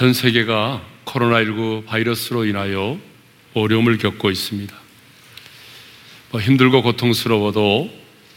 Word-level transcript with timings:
전 0.00 0.14
세계가 0.14 0.82
코로나19 1.04 1.84
바이러스로 1.84 2.46
인하여 2.46 2.98
어려움을 3.52 3.98
겪고 3.98 4.30
있습니다. 4.30 4.74
뭐 6.30 6.40
힘들고 6.40 6.80
고통스러워도 6.80 7.90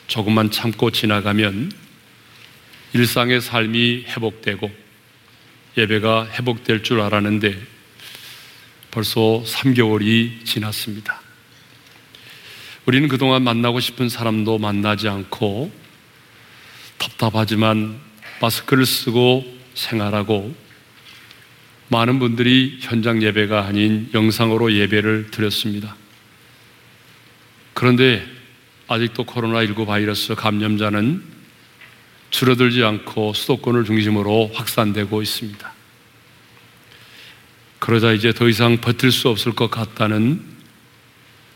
조금만 0.08 0.52
참고 0.52 0.92
지나가면 0.92 1.72
일상의 2.92 3.40
삶이 3.40 4.04
회복되고 4.10 4.70
예배가 5.78 6.32
회복될 6.34 6.84
줄 6.84 7.00
알았는데 7.00 7.58
벌써 8.92 9.42
3개월이 9.46 10.46
지났습니다. 10.46 11.22
우리는 12.86 13.08
그동안 13.08 13.42
만나고 13.42 13.80
싶은 13.80 14.10
사람도 14.10 14.58
만나지 14.58 15.08
않고 15.08 15.72
답답하지만 16.98 18.02
마스크를 18.42 18.86
쓰고 18.86 19.46
생활하고 19.76 20.63
많은 21.94 22.18
분들이 22.18 22.80
현장 22.82 23.22
예배가 23.22 23.66
아닌 23.66 24.10
영상으로 24.16 24.74
예배를 24.74 25.28
드렸습니다. 25.30 25.96
그런데 27.76 28.26
아직도 28.88 29.26
코로나19 29.26 29.86
바이러스 29.86 30.34
감염자는 30.34 31.24
줄어들지 32.32 32.84
않고 32.84 33.34
수도권을 33.34 33.86
중심으로 33.86 34.50
확산되고 34.56 35.22
있습니다. 35.22 35.72
그러자 37.78 38.14
이제 38.14 38.34
더 38.34 38.50
이상 38.50 38.78
버틸 38.78 39.12
수 39.12 39.30
없을 39.30 39.54
것 39.54 39.70
같다는 39.70 40.42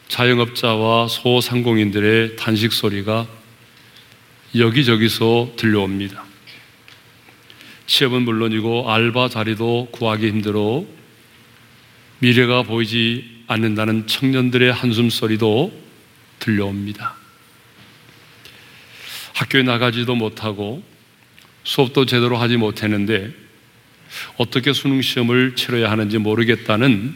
자영업자와 0.08 1.08
소상공인들의 1.08 2.36
단식 2.36 2.74
소리가 2.74 3.26
여기저기서 4.56 5.54
들려옵니다. 5.58 6.27
취업은 7.88 8.24
물론이고 8.24 8.92
알바 8.92 9.30
자리도 9.30 9.90
구하기 9.92 10.28
힘들어 10.28 10.86
미래가 12.20 12.64
보이지 12.64 13.44
않는다는 13.48 14.08
청년들의 14.08 14.72
한숨 14.72 15.10
소리도 15.10 15.72
들려옵니다. 16.40 17.16
학교에 19.34 19.64
나가지도 19.64 20.16
못하고 20.16 20.84
수업도 21.64 22.06
제대로 22.06 22.38
하지 22.38 22.58
못했는데 22.58 23.32
어떻게 24.38 24.74
수능 24.74 25.02
시험을 25.02 25.56
치러야 25.56 25.92
하는지 25.92 26.18
모르겠다는 26.18 27.16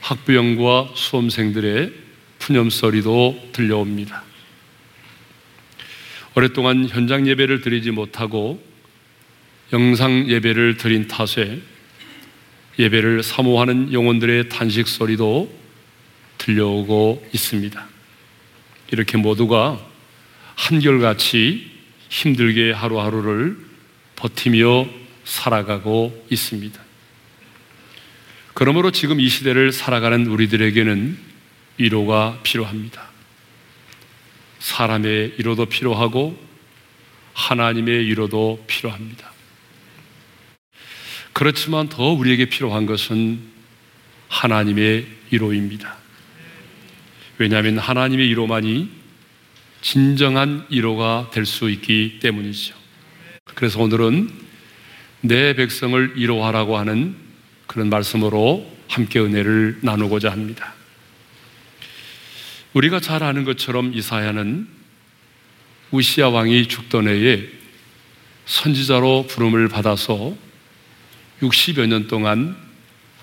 학부형과 0.00 0.90
수험생들의 0.94 1.92
푸념소리도 2.38 3.50
들려옵니다. 3.52 4.24
오랫동안 6.34 6.88
현장 6.88 7.26
예배를 7.28 7.60
드리지 7.60 7.90
못하고 7.92 8.71
영상 9.72 10.28
예배를 10.28 10.76
드린 10.76 11.08
탓에 11.08 11.60
예배를 12.78 13.22
사모하는 13.22 13.92
영혼들의 13.92 14.48
탄식 14.48 14.86
소리도 14.86 15.52
들려오고 16.38 17.26
있습니다. 17.32 17.88
이렇게 18.90 19.16
모두가 19.16 19.80
한결같이 20.54 21.70
힘들게 22.10 22.72
하루하루를 22.72 23.56
버티며 24.16 24.86
살아가고 25.24 26.26
있습니다. 26.30 26.80
그러므로 28.54 28.90
지금 28.90 29.18
이 29.20 29.28
시대를 29.28 29.72
살아가는 29.72 30.26
우리들에게는 30.26 31.18
위로가 31.78 32.40
필요합니다. 32.42 33.10
사람의 34.58 35.34
위로도 35.38 35.66
필요하고 35.66 36.38
하나님의 37.32 38.06
위로도 38.06 38.64
필요합니다. 38.66 39.31
그렇지만 41.32 41.88
더 41.88 42.10
우리에게 42.12 42.46
필요한 42.46 42.86
것은 42.86 43.40
하나님의 44.28 45.06
위로입니다. 45.30 45.96
왜냐하면 47.38 47.78
하나님의 47.78 48.28
위로만이 48.28 48.90
진정한 49.80 50.66
위로가 50.70 51.30
될 51.32 51.44
수 51.44 51.68
있기 51.70 52.18
때문이죠. 52.20 52.74
그래서 53.54 53.80
오늘은 53.80 54.30
내 55.22 55.54
백성을 55.54 56.16
위로하라고 56.16 56.78
하는 56.78 57.16
그런 57.66 57.88
말씀으로 57.90 58.70
함께 58.88 59.18
은혜를 59.20 59.78
나누고자 59.82 60.30
합니다. 60.30 60.74
우리가 62.74 63.00
잘 63.00 63.22
아는 63.22 63.44
것처럼 63.44 63.92
이사야는 63.94 64.68
우시아 65.90 66.28
왕이 66.28 66.68
죽던 66.68 67.08
해에 67.08 67.48
선지자로 68.46 69.26
부름을 69.28 69.68
받아서 69.68 70.36
60여 71.42 71.86
년 71.86 72.06
동안 72.06 72.56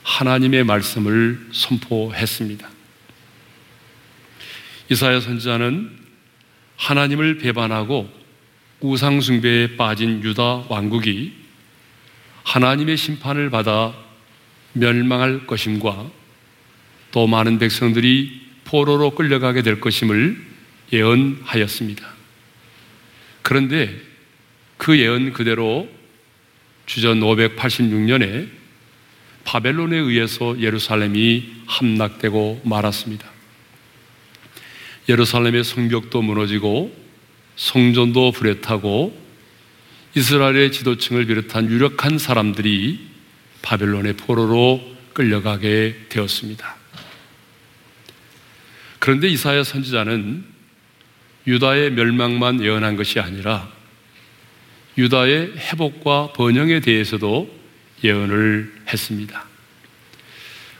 하나님의 0.03 0.65
말씀을 0.65 1.47
선포했습니다. 1.51 2.69
이사야 4.89 5.21
선지자는 5.21 5.97
하나님을 6.75 7.37
배반하고 7.37 8.09
우상숭배에 8.81 9.77
빠진 9.77 10.23
유다 10.23 10.65
왕국이 10.69 11.33
하나님의 12.43 12.97
심판을 12.97 13.49
받아 13.49 13.93
멸망할 14.73 15.45
것임과 15.45 16.09
또 17.11 17.27
많은 17.27 17.59
백성들이 17.59 18.47
포로로 18.65 19.11
끌려가게 19.11 19.61
될 19.61 19.79
것임을 19.79 20.41
예언하였습니다. 20.91 22.07
그런데 23.41 23.99
그 24.77 24.97
예언 24.97 25.33
그대로 25.33 25.89
주전 26.89 27.19
586년에 27.19 28.49
바벨론에 29.43 29.95
의해서 29.95 30.59
예루살렘이 30.59 31.47
함락되고 31.67 32.61
말았습니다. 32.65 33.29
예루살렘의 35.07 35.63
성벽도 35.63 36.23
무너지고 36.23 36.91
성전도 37.57 38.31
불에 38.31 38.61
타고 38.61 39.15
이스라엘의 40.15 40.71
지도층을 40.71 41.27
비롯한 41.27 41.69
유력한 41.69 42.17
사람들이 42.17 43.07
바벨론의 43.61 44.13
포로로 44.13 44.81
끌려가게 45.13 46.07
되었습니다. 46.09 46.75
그런데 48.97 49.27
이사야 49.27 49.63
선지자는 49.63 50.43
유다의 51.45 51.91
멸망만 51.91 52.63
예언한 52.63 52.95
것이 52.95 53.19
아니라 53.19 53.78
유다의 54.99 55.53
회복과 55.57 56.33
번영에 56.33 56.81
대해서도 56.81 57.49
예언을 58.03 58.73
했습니다. 58.91 59.45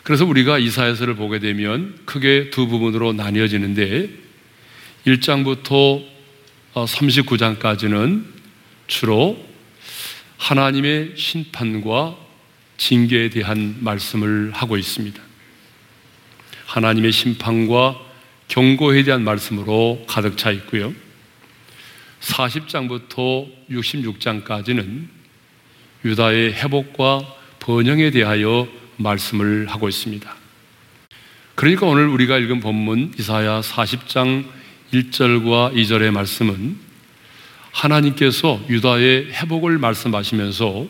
그래서 0.03 0.25
우리가 0.25 0.59
이사야서를 0.59 1.16
보게 1.16 1.40
되면 1.40 1.97
크게 2.06 2.50
두 2.50 2.68
부분으로 2.68 3.13
나뉘어지는데 3.13 4.09
1장부터 5.08 6.03
39장까지는 6.74 8.25
주로 8.88 9.41
하나님의 10.38 11.13
심판과 11.16 12.18
징계에 12.78 13.29
대한 13.29 13.78
말씀을 13.79 14.52
하고 14.53 14.78
있습니다. 14.78 15.22
하나님의 16.66 17.12
심판과 17.12 18.00
경고에 18.50 19.03
대한 19.03 19.24
말씀으로 19.24 20.03
가득 20.08 20.38
차 20.38 20.52
있고요. 20.52 20.94
40장부터 22.22 23.50
66장까지는 23.69 25.07
유다의 26.06 26.53
회복과 26.53 27.22
번영에 27.59 28.12
대하여 28.12 28.68
말씀을 28.97 29.68
하고 29.68 29.90
있습니다. 29.90 30.35
그러니까 31.55 31.85
오늘 31.88 32.08
우리가 32.08 32.38
읽은 32.38 32.61
본문 32.61 33.14
이사야 33.20 33.61
40장 33.61 34.46
1절과 34.94 35.73
2절의 35.76 36.11
말씀은 36.11 36.78
하나님께서 37.72 38.61
유다의 38.70 39.34
회복을 39.34 39.78
말씀하시면서 39.78 40.88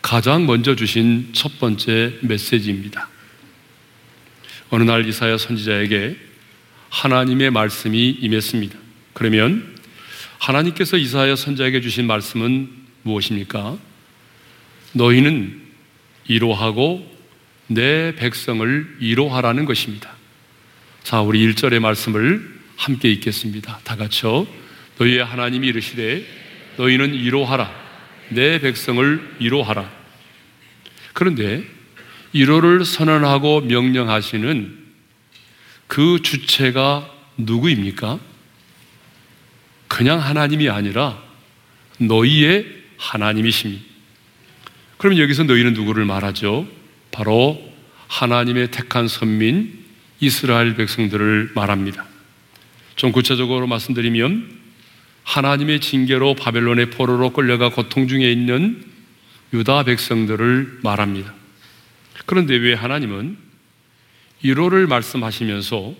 가장 0.00 0.46
먼저 0.46 0.74
주신 0.74 1.30
첫 1.32 1.58
번째 1.58 2.14
메시지입니다. 2.22 3.08
어느 4.70 4.84
날 4.84 5.06
이사야 5.06 5.36
선지자에게 5.36 6.16
하나님의 6.88 7.50
말씀이 7.50 8.10
임했습니다. 8.10 8.78
그러면 9.12 9.76
하나님께서 10.40 10.96
이사야 10.96 11.36
선자에게 11.36 11.82
주신 11.82 12.06
말씀은 12.06 12.70
무엇입니까? 13.02 13.76
너희는 14.94 15.60
이로하고 16.26 17.06
내 17.66 18.14
백성을 18.16 18.96
이로하라는 19.00 19.66
것입니다. 19.66 20.14
자, 21.02 21.20
우리 21.20 21.46
1절의 21.46 21.78
말씀을 21.80 22.58
함께 22.76 23.10
읽겠습니다. 23.12 23.80
다 23.84 23.96
같이요. 23.96 24.46
너희의 24.98 25.24
하나님이 25.24 25.68
이르시되 25.68 26.26
너희는 26.78 27.14
이로하라. 27.14 27.70
내 28.30 28.60
백성을 28.60 29.36
이로하라. 29.40 29.90
그런데 31.12 31.62
이로를 32.32 32.86
선언하고 32.86 33.60
명령하시는 33.62 34.78
그 35.86 36.20
주체가 36.22 37.12
누구입니까? 37.36 38.29
그냥 40.00 40.18
하나님이 40.18 40.70
아니라 40.70 41.22
너희의 41.98 42.64
하나님이십니다. 42.96 43.84
그러면 44.96 45.18
여기서 45.18 45.42
너희는 45.42 45.74
누구를 45.74 46.06
말하죠? 46.06 46.66
바로 47.10 47.62
하나님의 48.08 48.70
택한 48.70 49.08
선민 49.08 49.78
이스라엘 50.18 50.74
백성들을 50.74 51.50
말합니다. 51.54 52.06
좀 52.96 53.12
구체적으로 53.12 53.66
말씀드리면 53.66 54.50
하나님의 55.24 55.80
징계로 55.80 56.34
바벨론의 56.34 56.88
포로로 56.88 57.34
끌려가 57.34 57.68
고통 57.68 58.08
중에 58.08 58.32
있는 58.32 58.82
유다 59.52 59.82
백성들을 59.82 60.78
말합니다. 60.82 61.34
그런데 62.24 62.56
왜 62.56 62.72
하나님은 62.72 63.36
1호를 64.44 64.88
말씀하시면서 64.88 65.94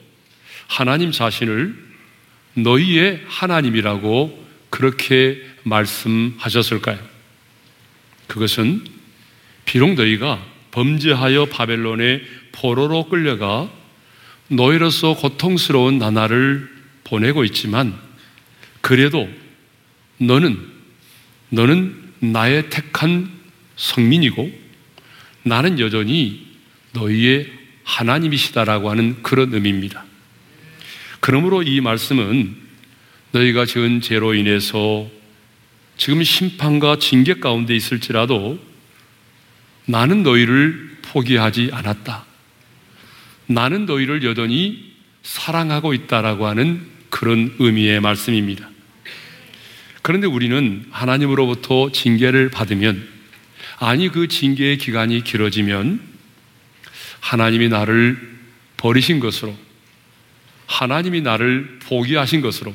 하나님 0.69 1.13
자신을 1.13 1.90
너희의 2.55 3.23
하나님이라고 3.27 4.47
그렇게 4.71 5.43
말씀하셨을까요? 5.63 6.99
그것은 8.27 8.85
비록 9.65 9.95
너희가 9.95 10.45
범죄하여 10.71 11.47
바벨론의 11.47 12.23
포로로 12.53 13.09
끌려가 13.09 13.71
너희로서 14.49 15.15
고통스러운 15.15 15.99
나날을 15.99 16.69
보내고 17.05 17.45
있지만 17.45 17.99
그래도 18.81 19.29
너는 20.19 20.59
너는 21.51 22.13
나의 22.21 22.71
택한 22.71 23.31
성민이고 23.77 24.53
나는 25.43 25.79
여전히 25.81 26.47
너희의 26.93 27.51
하나님이시다라고 27.85 28.91
하는 28.91 29.23
그런 29.23 29.53
의미입니다. 29.55 30.05
그러므로 31.21 31.63
이 31.63 31.81
말씀은 31.81 32.57
너희가 33.33 33.67
지은 33.67 34.01
죄로 34.01 34.35
인해서 34.35 35.09
지금 35.97 36.23
심판과 36.23 36.99
징계 36.99 37.35
가운데 37.35 37.77
있을지라도 37.77 38.59
나는 39.85 40.23
너희를 40.23 40.99
포기하지 41.03 41.71
않았다. 41.73 42.25
나는 43.47 43.87
너희를 43.87 44.25
여전히 44.25 44.95
사랑하고 45.23 45.93
있다라고 45.93 46.47
하는 46.47 46.87
그런 47.11 47.55
의미의 47.59 48.01
말씀입니다. 48.01 48.71
그런데 50.03 50.27
우리는 50.27 50.87
하나님으로부터 50.91 51.93
징계를 51.93 52.49
받으면 52.49 53.07
아니 53.79 54.09
그 54.09 54.29
징계의 54.29 54.79
기간이 54.79 55.23
길어지면 55.23 56.01
하나님이 57.21 57.69
나를 57.69 58.39
버리신 58.77 59.21
것으로 59.21 59.55
하나님이 60.71 61.21
나를 61.21 61.81
포기하신 61.83 62.41
것으로 62.41 62.73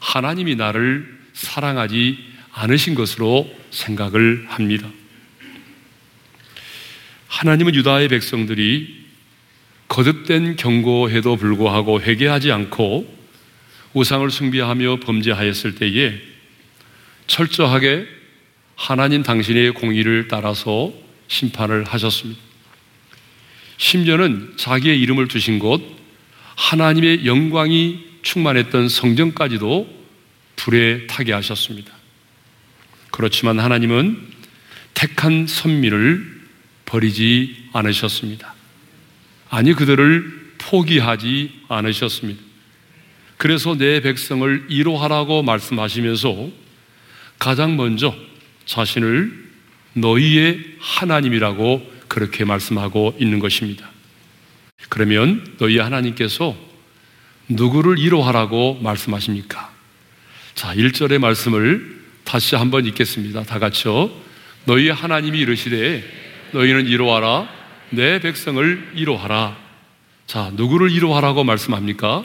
하나님이 0.00 0.56
나를 0.56 1.20
사랑하지 1.34 2.18
않으신 2.52 2.96
것으로 2.96 3.48
생각을 3.70 4.44
합니다. 4.48 4.90
하나님은 7.28 7.76
유다의 7.76 8.08
백성들이 8.08 9.06
거듭된 9.86 10.56
경고에도 10.56 11.36
불구하고 11.36 12.00
회개하지 12.02 12.50
않고 12.50 13.20
우상을 13.94 14.28
숭배하며 14.28 14.98
범죄하였을 15.00 15.76
때에 15.76 16.20
철저하게 17.28 18.06
하나님 18.74 19.22
당신의 19.22 19.74
공의를 19.74 20.26
따라서 20.26 20.92
심판을 21.28 21.84
하셨습니다. 21.84 22.40
심지어는 23.76 24.54
자기의 24.56 25.00
이름을 25.00 25.28
두신 25.28 25.60
곳 25.60 25.99
하나님의 26.60 27.24
영광이 27.24 28.00
충만했던 28.20 28.90
성전까지도 28.90 29.88
불에 30.56 31.06
타게 31.06 31.32
하셨습니다. 31.32 31.90
그렇지만 33.10 33.58
하나님은 33.58 34.20
택한 34.92 35.46
선미를 35.46 36.40
버리지 36.84 37.68
않으셨습니다. 37.72 38.54
아니, 39.48 39.72
그들을 39.72 40.52
포기하지 40.58 41.50
않으셨습니다. 41.68 42.42
그래서 43.38 43.74
내 43.74 44.00
백성을 44.00 44.66
이로하라고 44.68 45.42
말씀하시면서 45.42 46.50
가장 47.38 47.76
먼저 47.78 48.14
자신을 48.66 49.48
너희의 49.94 50.76
하나님이라고 50.78 51.90
그렇게 52.06 52.44
말씀하고 52.44 53.16
있는 53.18 53.38
것입니다. 53.38 53.90
그러면 54.88 55.54
너희 55.58 55.78
하나님께서 55.78 56.56
누구를 57.48 57.98
이로하라고 57.98 58.80
말씀하십니까? 58.82 59.72
자, 60.54 60.74
1절의 60.74 61.18
말씀을 61.18 62.00
다시 62.24 62.54
한번 62.54 62.86
읽겠습니다. 62.86 63.42
다 63.42 63.58
같이요. 63.58 64.10
너희 64.64 64.88
하나님이 64.88 65.38
이르시되 65.40 66.04
너희는 66.52 66.86
이로하라. 66.86 67.48
내 67.90 68.20
백성을 68.20 68.92
이로하라. 68.94 69.56
자, 70.26 70.52
누구를 70.54 70.90
이로하라고 70.90 71.44
말씀합니까? 71.44 72.24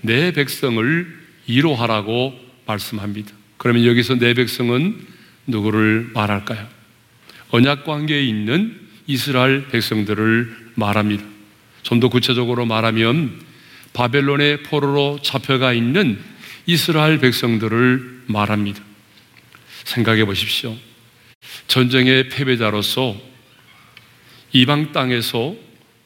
내 0.00 0.32
백성을 0.32 1.16
이로하라고 1.46 2.34
말씀합니다. 2.66 3.32
그러면 3.56 3.84
여기서 3.84 4.16
내 4.16 4.34
백성은 4.34 5.06
누구를 5.46 6.10
말할까요? 6.12 6.66
언약 7.50 7.84
관계에 7.84 8.24
있는 8.24 8.80
이스라엘 9.06 9.68
백성들을 9.68 10.72
말합니다. 10.74 11.35
좀 11.86 12.00
더 12.00 12.08
구체적으로 12.08 12.66
말하면 12.66 13.40
바벨론의 13.92 14.64
포로로 14.64 15.20
잡혀가 15.22 15.72
있는 15.72 16.20
이스라엘 16.66 17.18
백성들을 17.20 18.24
말합니다. 18.26 18.82
생각해 19.84 20.24
보십시오. 20.24 20.76
전쟁의 21.68 22.28
패배자로서 22.28 23.16
이방 24.52 24.90
땅에서 24.90 25.54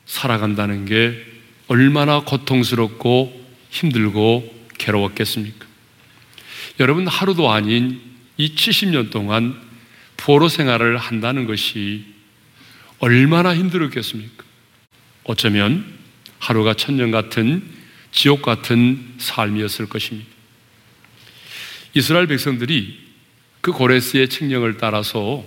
살아간다는 0.05 0.85
게 0.85 1.19
얼마나 1.67 2.21
고통스럽고 2.21 3.47
힘들고 3.71 4.69
괴로웠겠습니까? 4.77 5.67
여러분, 6.79 7.07
하루도 7.07 7.51
아닌 7.51 8.01
이 8.37 8.55
70년 8.55 9.11
동안 9.11 9.59
포로 10.19 10.49
생활을 10.49 10.99
한다는 10.99 11.47
것이 11.47 12.05
얼마나 12.99 13.55
힘들었겠습니까? 13.55 14.50
어쩌면 15.31 15.85
하루가 16.41 16.75
천년 16.75 17.13
같은 17.13 17.63
지옥 18.11 18.43
같은 18.43 19.15
삶이었을 19.19 19.89
것입니다. 19.89 20.29
이스라엘 21.95 22.27
백성들이 22.27 22.99
그 23.61 23.71
고레스의 23.71 24.29
칙령을 24.29 24.77
따라서 24.79 25.45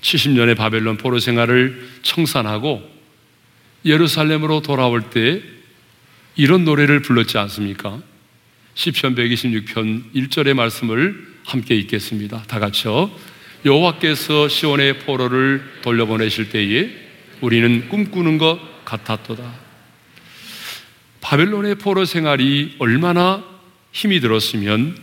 70년의 0.00 0.56
바벨론 0.56 0.96
포로 0.96 1.18
생활을 1.18 1.88
청산하고 2.02 2.88
예루살렘으로 3.84 4.62
돌아올 4.62 5.10
때 5.10 5.42
이런 6.36 6.64
노래를 6.64 7.02
불렀지 7.02 7.36
않습니까? 7.36 8.00
시편 8.74 9.16
126편 9.16 10.14
1절의 10.14 10.54
말씀을 10.54 11.26
함께 11.44 11.74
읽겠습니다. 11.74 12.44
다 12.44 12.60
같이요. 12.60 13.10
여호와께서 13.64 14.48
시온의 14.48 15.00
포로를 15.00 15.64
돌려보내실 15.82 16.50
때에 16.50 17.07
우리는 17.40 17.88
꿈꾸는 17.88 18.38
것 18.38 18.84
같았도다. 18.84 19.68
바벨론의 21.20 21.76
포로 21.76 22.04
생활이 22.04 22.76
얼마나 22.78 23.44
힘이 23.92 24.20
들었으면 24.20 24.96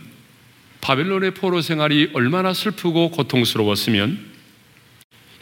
바벨론의 0.80 1.32
포로 1.32 1.60
생활이 1.60 2.10
얼마나 2.14 2.52
슬프고 2.52 3.10
고통스러웠으면 3.10 4.18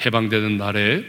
해방되는 0.05 0.59
날에 0.59 1.05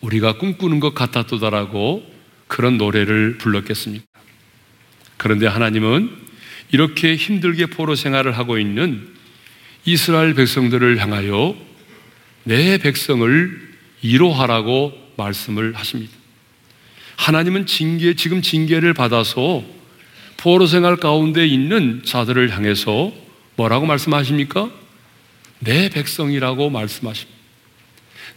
우리가 0.00 0.38
꿈꾸는 0.38 0.80
것 0.80 0.94
같았도다라고 0.94 2.18
그런 2.46 2.78
노래를 2.78 3.38
불렀겠습니까? 3.38 4.06
그런데 5.16 5.46
하나님은 5.46 6.10
이렇게 6.70 7.16
힘들게 7.16 7.66
포로 7.66 7.94
생활을 7.94 8.36
하고 8.36 8.58
있는 8.58 9.08
이스라엘 9.84 10.34
백성들을 10.34 10.98
향하여 10.98 11.56
내 12.44 12.78
백성을 12.78 13.67
이로하라고 14.02 14.92
말씀을 15.16 15.74
하십니다. 15.74 16.12
하나님은 17.16 17.66
징계, 17.66 18.14
지금 18.14 18.42
징계를 18.42 18.94
받아서 18.94 19.64
포로 20.36 20.66
생활 20.66 20.96
가운데 20.96 21.46
있는 21.46 22.02
자들을 22.04 22.54
향해서 22.56 23.12
뭐라고 23.56 23.86
말씀하십니까? 23.86 24.70
내 25.58 25.88
백성이라고 25.88 26.70
말씀하십니다. 26.70 27.38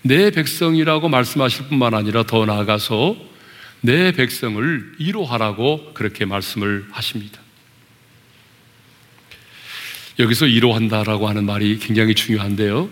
내 0.02 0.32
백성이라고 0.32 1.10
말씀하실 1.10 1.68
뿐만 1.68 1.94
아니라 1.94 2.24
더 2.24 2.46
나아가서 2.46 3.16
내 3.82 4.12
백성을 4.12 4.94
이로하라고 4.98 5.94
그렇게 5.94 6.26
말씀을 6.26 6.88
하십니다. 6.92 7.40
여기서 10.20 10.48
이로한다라고 10.48 11.30
하는 11.30 11.46
말이 11.46 11.78
굉장히 11.80 12.16
중요한데요. 12.16 12.90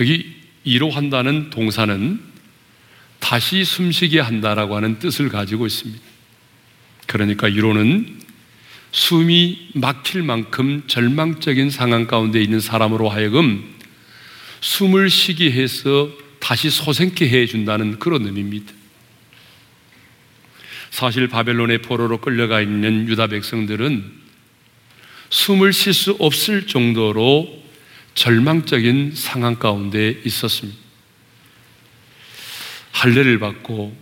여기 0.00 0.33
이로 0.64 0.90
한다는 0.90 1.50
동사는 1.50 2.20
다시 3.20 3.64
숨쉬게 3.64 4.20
한다라고 4.20 4.76
하는 4.76 4.98
뜻을 4.98 5.28
가지고 5.28 5.66
있습니다. 5.66 6.02
그러니까 7.06 7.48
이로는 7.48 8.20
숨이 8.92 9.70
막힐 9.74 10.22
만큼 10.22 10.84
절망적인 10.86 11.70
상황 11.70 12.06
가운데 12.06 12.42
있는 12.42 12.60
사람으로 12.60 13.08
하여금 13.08 13.74
숨을 14.60 15.10
쉬게 15.10 15.50
해서 15.52 16.10
다시 16.38 16.70
소생케 16.70 17.28
해 17.28 17.46
준다는 17.46 17.98
그런 17.98 18.26
의미입니다. 18.26 18.72
사실 20.90 21.28
바벨론의 21.28 21.82
포로로 21.82 22.18
끌려가 22.18 22.60
있는 22.60 23.08
유다 23.08 23.26
백성들은 23.26 24.12
숨을 25.30 25.72
쉴 25.72 25.92
수 25.92 26.16
없을 26.20 26.66
정도로 26.66 27.63
절망적인 28.14 29.12
상황 29.14 29.56
가운데 29.56 30.20
있었습니다. 30.24 30.78
할례를 32.92 33.38
받고 33.38 33.96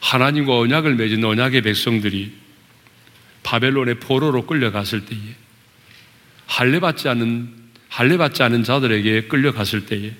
하나님과 0.00 0.58
언약을 0.58 0.94
맺은 0.94 1.22
언약의 1.22 1.62
백성들이 1.62 2.32
바벨론의 3.42 4.00
포로로 4.00 4.46
끌려갔을 4.46 5.04
때에 5.04 5.18
할례 6.46 6.80
받지 6.80 7.08
않은 7.08 7.54
할례 7.88 8.16
받지 8.16 8.42
않은 8.42 8.64
자들에게 8.64 9.28
끌려갔을 9.28 9.86
때에 9.86 10.12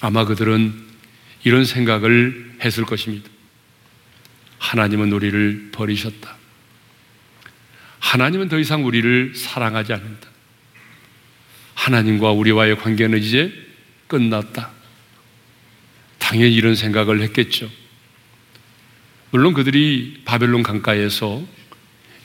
아마 0.00 0.24
그들은 0.24 0.84
이런 1.44 1.64
생각을 1.64 2.56
했을 2.62 2.84
것입니다. 2.84 3.28
하나님은 4.58 5.12
우리를 5.12 5.70
버리셨다. 5.72 6.36
하나님은 7.98 8.48
더 8.48 8.58
이상 8.58 8.84
우리를 8.84 9.34
사랑하지 9.34 9.92
않는다. 9.92 10.33
하나님과 11.74 12.32
우리와의 12.32 12.78
관계는 12.78 13.18
이제 13.18 13.52
끝났다. 14.06 14.70
당연히 16.18 16.54
이런 16.54 16.74
생각을 16.74 17.20
했겠죠. 17.22 17.70
물론 19.30 19.52
그들이 19.52 20.22
바벨론 20.24 20.62
강가에서 20.62 21.42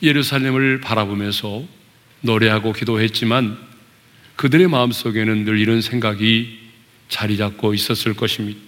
예루살렘을 0.02 0.80
바라보면서 0.80 1.64
노래하고 2.20 2.72
기도했지만 2.72 3.58
그들의 4.36 4.68
마음속에는 4.68 5.44
늘 5.44 5.58
이런 5.58 5.82
생각이 5.82 6.58
자리 7.08 7.36
잡고 7.36 7.74
있었을 7.74 8.14
것입니다. 8.14 8.58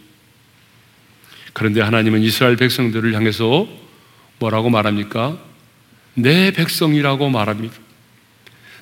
그런데 1.53 1.81
하나님은 1.81 2.23
이스라엘 2.23 2.57
백성들을 2.57 3.15
향해서 3.15 3.69
뭐라고 4.39 4.71
말합니까? 4.71 5.39
내 6.15 6.51
백성이라고 6.51 7.31
말합니다. 7.31 7.75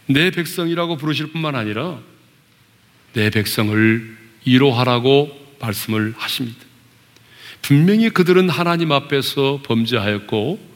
내 0.07 0.31
백성이라고 0.31 0.97
부르실 0.97 1.29
뿐만 1.29 1.55
아니라 1.55 1.99
내 3.13 3.31
백성을 3.31 4.17
이로하라고 4.45 5.57
말씀을 5.61 6.15
하십니다. 6.17 6.59
분명히 7.63 8.11
그들은 8.11 8.49
하나님 8.49 8.93
앞에서 8.93 9.61
범죄하였고 9.65 10.71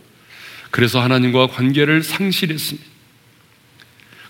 그래서 0.71 1.01
하나님과 1.01 1.49
관계를 1.49 2.03
상실했습니다. 2.03 2.95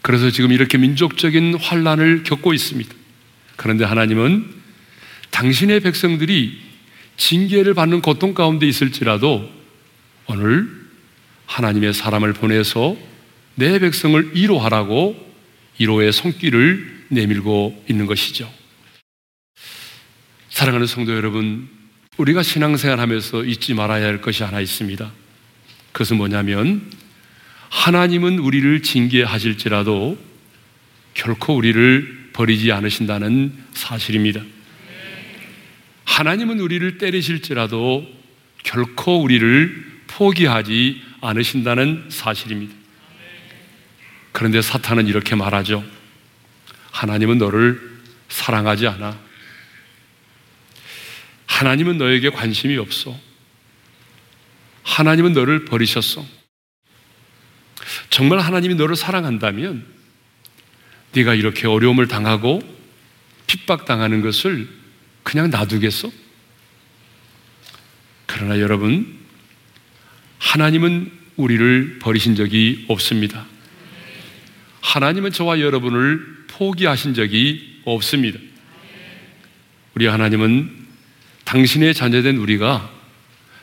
그래서 0.03 0.31
지금 0.31 0.53
이렇게 0.53 0.77
민족적인 0.77 1.55
환란을 1.55 2.25
겪고 2.25 2.53
있습니다. 2.53 2.95
그런데 3.57 3.85
하나님은 3.85 4.55
당신의 5.31 5.81
백성들이 5.81 6.61
징계를 7.17 7.75
받는 7.75 8.03
고통 8.03 8.35
가운데 8.35 8.67
있을지라도 8.69 9.49
오늘 10.27 10.69
하나님의 11.47 11.95
사람을 11.95 12.35
보내서 12.35 12.97
내 13.55 13.79
백성을 13.79 14.33
이로하라고 14.35 15.35
이로의 15.79 16.13
손길을 16.13 17.05
내밀고 17.09 17.85
있는 17.89 18.07
것이죠. 18.07 18.53
사랑하는 20.49 20.87
성도 20.87 21.15
여러분, 21.15 21.69
우리가 22.17 22.43
신앙생활 22.43 23.01
하면서 23.01 23.45
잊지 23.45 23.75
말아야 23.75 24.07
할 24.07 24.21
것이 24.21 24.43
하나 24.43 24.61
있습니다. 24.61 25.11
그것은 25.93 26.17
뭐냐면, 26.17 26.91
하나님은 27.71 28.39
우리를 28.39 28.83
징계하실지라도 28.83 30.17
결코 31.15 31.57
우리를 31.57 32.31
버리지 32.33 32.73
않으신다는 32.73 33.53
사실입니다. 33.73 34.41
하나님은 36.05 36.61
우리를 36.61 36.99
때리실지라도 36.99 38.07
결코 38.63 39.23
우리를 39.23 40.03
포기하지 40.07 41.01
않으신다는 41.21 42.07
사실입니다. 42.11 42.84
그런데 44.35 44.61
사탄은 44.61 45.07
이렇게 45.07 45.37
말하죠. 45.37 45.85
하나님은 46.91 47.38
너를 47.38 47.81
사랑하지 48.29 48.88
않아. 48.88 49.17
하나님은 51.47 51.99
너에게 51.99 52.31
관심이 52.31 52.76
없어. 52.76 53.17
하나님은 54.83 55.35
너를 55.35 55.64
버리셨어. 55.67 56.26
정말 58.11 58.41
하나님이 58.41 58.75
너를 58.75 58.97
사랑한다면 58.97 59.87
네가 61.12 61.35
이렇게 61.35 61.69
어려움을 61.69 62.09
당하고 62.09 62.61
핍박당하는 63.47 64.21
것을 64.21 64.69
그냥 65.23 65.50
놔두겠어? 65.50 66.11
그러나 68.26 68.59
여러분, 68.59 69.17
하나님은 70.38 71.12
우리를 71.37 72.00
버리신 72.00 72.35
적이 72.35 72.85
없습니다. 72.88 73.54
하나님은 74.85 75.33
저와 75.33 75.61
여러분을 75.61 76.45
포기하신 76.49 77.14
적이 77.14 77.81
없습니다. 77.85 78.38
우리 79.95 80.07
하나님은 80.07 80.85
당신의 81.45 81.95
자녀된 81.95 82.37
우리가 82.37 82.93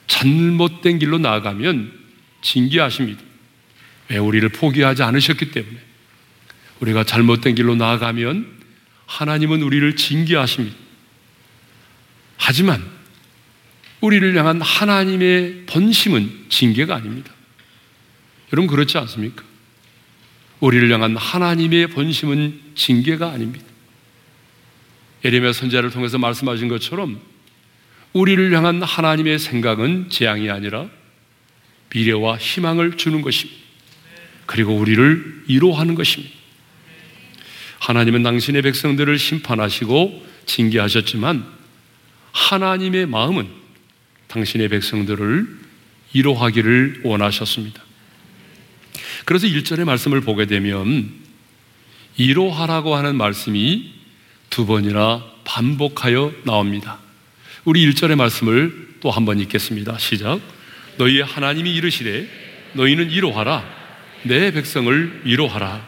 잘못된 0.07 0.97
길로 0.97 1.19
나아가면 1.19 1.93
징계하십니다. 2.41 3.21
왜 4.09 4.17
우리를 4.17 4.49
포기하지 4.49 5.03
않으셨기 5.03 5.51
때문에 5.51 5.77
우리가 6.79 7.03
잘못된 7.03 7.53
길로 7.53 7.75
나아가면 7.75 8.47
하나님은 9.05 9.61
우리를 9.61 9.95
징계하십니다. 9.95 10.75
하지만 12.37 12.83
우리를 14.01 14.35
향한 14.35 14.59
하나님의 14.59 15.65
본심은 15.67 16.47
징계가 16.49 16.95
아닙니다. 16.95 17.31
여러분 18.51 18.67
그렇지 18.67 18.97
않습니까? 18.97 19.50
우리를 20.61 20.91
향한 20.91 21.17
하나님의 21.17 21.87
본심은 21.87 22.61
징계가 22.75 23.31
아닙니다. 23.31 23.65
예레미야 25.25 25.53
선자를 25.53 25.89
통해서 25.91 26.17
말씀하신 26.17 26.67
것처럼 26.67 27.19
우리를 28.13 28.53
향한 28.55 28.81
하나님의 28.81 29.39
생각은 29.39 30.09
재앙이 30.09 30.49
아니라 30.49 30.89
미래와 31.93 32.37
희망을 32.37 32.97
주는 32.97 33.21
것입니다. 33.21 33.59
그리고 34.45 34.75
우리를 34.75 35.43
이로하는 35.47 35.95
것입니다. 35.95 36.33
하나님은 37.79 38.21
당신의 38.23 38.61
백성들을 38.61 39.17
심판하시고 39.17 40.25
징계하셨지만 40.45 41.45
하나님의 42.31 43.07
마음은 43.07 43.47
당신의 44.27 44.69
백성들을 44.69 45.59
이로하기를 46.13 47.01
원하셨습니다. 47.03 47.81
그래서 49.25 49.47
1절의 49.47 49.85
말씀을 49.85 50.21
보게 50.21 50.45
되면 50.45 51.11
이로하라고 52.17 52.95
하는 52.95 53.15
말씀이 53.15 53.91
두 54.49 54.65
번이나 54.65 55.23
반복하여 55.43 56.33
나옵니다. 56.43 56.99
우리 57.65 57.87
1절의 57.89 58.15
말씀을 58.15 58.89
또 59.01 59.09
한 59.11 59.25
번 59.25 59.39
읽겠습니다. 59.39 59.97
시작. 59.97 60.39
너희의 60.97 61.23
하나님이 61.23 61.73
이르시되 61.73 62.27
너희는 62.73 63.09
이로하라. 63.11 63.63
내 64.23 64.51
백성을 64.51 65.21
이로하라. 65.25 65.87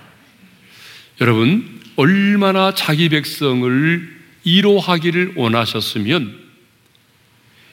여러분, 1.21 1.81
얼마나 1.95 2.73
자기 2.73 3.09
백성을 3.09 4.13
이로하기를 4.43 5.33
원하셨으면 5.35 6.39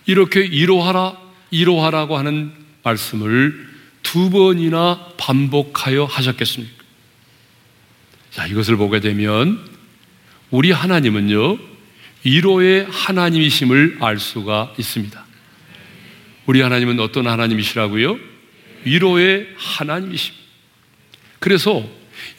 이렇게 0.07 0.41
이로하라, 0.45 1.17
이로하라고 1.51 2.19
하는 2.19 2.53
말씀을 2.83 3.70
두 4.11 4.29
번이나 4.29 5.13
반복하여 5.19 6.05
하셨겠습니까? 6.05 6.83
자, 8.33 8.45
이것을 8.45 8.77
보게 8.77 8.99
되면 8.99 9.65
우리 10.51 10.73
하나님은요, 10.73 11.59
위로의 12.25 12.89
하나님이심을 12.91 13.99
알 14.01 14.19
수가 14.19 14.75
있습니다. 14.77 15.25
우리 16.47 16.61
하나님은 16.61 16.99
어떤 16.99 17.29
하나님이시라고요? 17.29 18.19
위로의 18.83 19.47
하나님이심. 19.57 20.35
그래서 21.39 21.89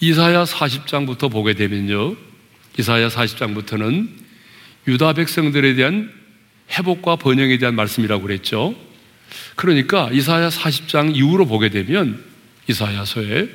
이사야 0.01 0.43
40장부터 0.43 1.31
보게 1.31 1.53
되면요. 1.53 2.17
이사야 2.79 3.07
40장부터는 3.07 4.09
유다 4.89 5.13
백성들에 5.13 5.75
대한 5.75 6.11
회복과 6.77 7.15
번영에 7.15 7.57
대한 7.59 7.75
말씀이라고 7.75 8.23
그랬죠. 8.23 8.75
그러니까 9.55 10.09
이사야 10.11 10.49
40장 10.49 11.15
이후로 11.15 11.45
보게 11.45 11.69
되면 11.69 12.23
이사야서에 12.67 13.49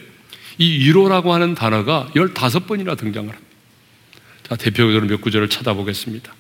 이 0.59 0.79
위로라고 0.79 1.33
하는 1.35 1.55
단어가 1.55 2.09
15번이나 2.15 2.97
등장을 2.97 3.29
합니다. 3.29 3.47
자, 4.49 4.57
대표적으로 4.57 5.07
몇 5.07 5.21
구절을 5.21 5.49
찾아보겠습니다. 5.49 6.33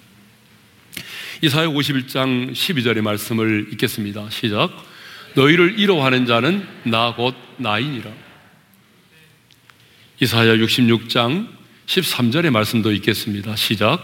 이사야 1.42 1.66
51장 1.66 2.52
12절의 2.52 3.02
말씀을 3.02 3.68
읽겠습니다. 3.72 4.30
시작. 4.30 4.70
너희를 5.34 5.78
이로하는 5.78 6.24
자는 6.26 6.66
나 6.84 7.12
곧 7.14 7.34
나이니라. 7.58 8.10
이사야 10.20 10.56
66장 10.56 11.48
13절의 11.86 12.50
말씀도 12.50 12.92
있겠습니다. 12.92 13.54
시작. 13.56 14.00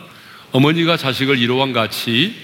어머니가 0.52 0.96
자식을 0.98 1.38
이로한 1.38 1.72
같이 1.72 2.34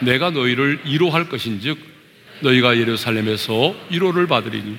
내가 0.00 0.30
너희를 0.30 0.80
이로할 0.84 1.28
것인즉 1.28 1.95
너희가 2.40 2.76
예루살렘에서 2.76 3.74
이로를 3.90 4.26
받으리니 4.26 4.76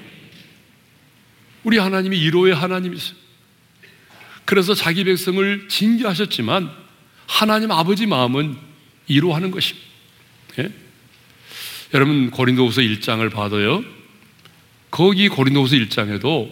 우리 1.64 1.78
하나님이 1.78 2.18
이로의 2.20 2.54
하나님이세요. 2.54 3.16
그래서 4.46 4.74
자기 4.74 5.04
백성을 5.04 5.68
징계하셨지만 5.68 6.72
하나님 7.26 7.72
아버지 7.72 8.06
마음은 8.08 8.56
이로하는 9.08 9.52
것입니다. 9.52 9.88
예? 10.60 10.72
여러분 11.94 12.32
고린도후서 12.32 12.82
1장을 12.82 13.30
봐도요. 13.32 13.84
거기 14.90 15.28
고린도후서 15.28 15.76
1장에도 15.76 16.50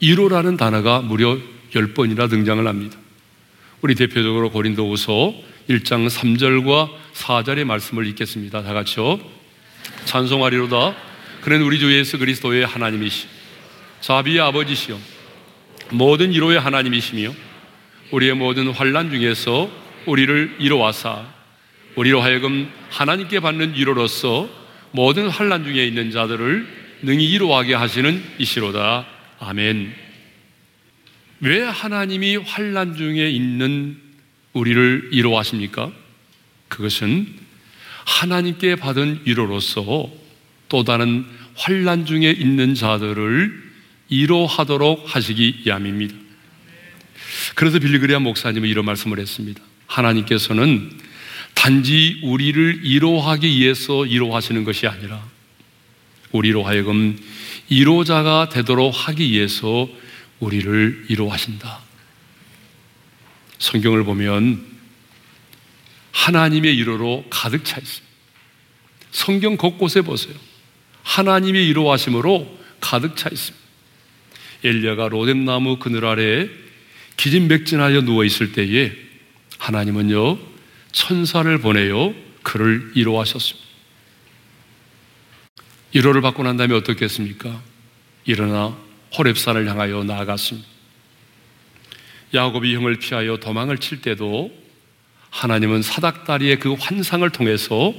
이로라는 0.00 0.56
단어가 0.56 1.00
무려 1.00 1.38
10번이나 1.72 2.30
등장을 2.30 2.64
합니다. 2.66 2.96
우리 3.80 3.94
대표적으로 3.94 4.50
고린도후서 4.50 5.34
1장 5.68 6.08
3절과 6.08 6.90
4절의 7.14 7.64
말씀을 7.64 8.06
읽겠습니다. 8.08 8.62
다 8.62 8.72
같이요. 8.72 9.18
찬송하리로다. 10.04 10.94
그는 11.40 11.62
우리 11.62 11.78
주 11.78 11.92
예수 11.92 12.18
그리스도의 12.18 12.66
하나님이시 12.66 13.26
자비의 14.00 14.40
아버지시요 14.40 14.98
모든 15.90 16.32
이로의 16.32 16.58
하나님이시며 16.60 17.34
우리의 18.10 18.34
모든 18.34 18.68
환란 18.68 19.10
중에서 19.10 19.70
우리를 20.06 20.56
이로와사 20.58 21.26
우리로 21.96 22.20
하여금 22.20 22.70
하나님께 22.90 23.40
받는 23.40 23.76
이로로서 23.76 24.48
모든 24.90 25.28
환란 25.28 25.64
중에 25.64 25.86
있는 25.86 26.10
자들을 26.10 26.66
능히 27.02 27.28
이로하게 27.30 27.74
하시는 27.74 28.22
이시로다. 28.38 29.06
아멘. 29.38 29.94
왜 31.40 31.62
하나님이 31.62 32.36
환란 32.36 32.96
중에 32.96 33.28
있는 33.28 33.98
우리를 34.52 35.10
이로하십니까? 35.12 35.92
그것은 36.68 37.43
하나님께 38.04 38.76
받은 38.76 39.20
위로로서 39.24 40.10
또 40.68 40.84
다른 40.84 41.24
환란 41.54 42.06
중에 42.06 42.30
있는 42.30 42.74
자들을 42.74 43.62
이로하도록 44.08 45.14
하시기 45.14 45.62
위함입니다. 45.64 46.14
그래서 47.54 47.78
빌리그리아 47.78 48.18
목사님은 48.18 48.68
이런 48.68 48.84
말씀을 48.84 49.18
했습니다. 49.18 49.62
하나님께서는 49.86 50.90
단지 51.54 52.20
우리를 52.22 52.80
이로하기 52.82 53.48
위해서 53.48 54.04
이로하시는 54.04 54.64
것이 54.64 54.86
아니라 54.86 55.22
우리로 56.32 56.64
하여금 56.64 57.18
이로자가 57.68 58.48
되도록 58.48 58.92
하기 58.92 59.30
위해서 59.30 59.88
우리를 60.40 61.06
이로하신다. 61.08 61.80
성경을 63.58 64.04
보면 64.04 64.73
하나님의 66.14 66.74
이로로 66.76 67.24
가득 67.28 67.64
차 67.64 67.78
있습니다. 67.78 68.14
성경 69.10 69.56
곳곳에 69.56 70.00
보세요. 70.00 70.34
하나님의 71.02 71.66
이로하심으로 71.68 72.58
가득 72.80 73.16
차 73.16 73.28
있습니다. 73.30 73.64
엘리야가 74.62 75.08
로뎀나무 75.08 75.78
그늘 75.78 76.06
아래에 76.06 76.48
기진맥진하여 77.16 78.02
누워 78.02 78.24
있을 78.24 78.52
때에 78.52 78.92
하나님은요 79.58 80.38
천사를 80.92 81.58
보내요 81.58 82.14
그를 82.42 82.92
이로하셨습니다. 82.94 83.64
이로를 85.92 86.22
받고 86.22 86.42
난 86.44 86.56
다음에 86.56 86.74
어떻겠습니까? 86.74 87.62
일어나 88.24 88.76
호렙산을 89.16 89.68
향하여 89.68 90.04
나아갔습니다. 90.04 90.66
야곱이 92.32 92.74
형을 92.74 92.98
피하여 92.98 93.36
도망을 93.36 93.78
칠 93.78 94.00
때도 94.00 94.63
하나님은 95.34 95.82
사닥다리의 95.82 96.60
그 96.60 96.74
환상을 96.74 97.28
통해서 97.30 97.92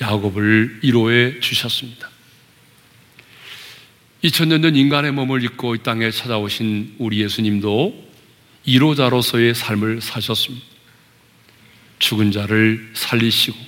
야곱을 0.00 0.78
이로해 0.82 1.40
주셨습니다. 1.40 2.08
2000년 4.22 4.62
전 4.62 4.76
인간의 4.76 5.10
몸을 5.10 5.42
입고 5.42 5.74
이 5.74 5.82
땅에 5.82 6.12
찾아오신 6.12 6.94
우리 6.98 7.20
예수님도 7.20 8.10
이로자로서의 8.64 9.56
삶을 9.56 10.00
사셨습니다. 10.00 10.64
죽은 11.98 12.30
자를 12.30 12.90
살리시고 12.94 13.58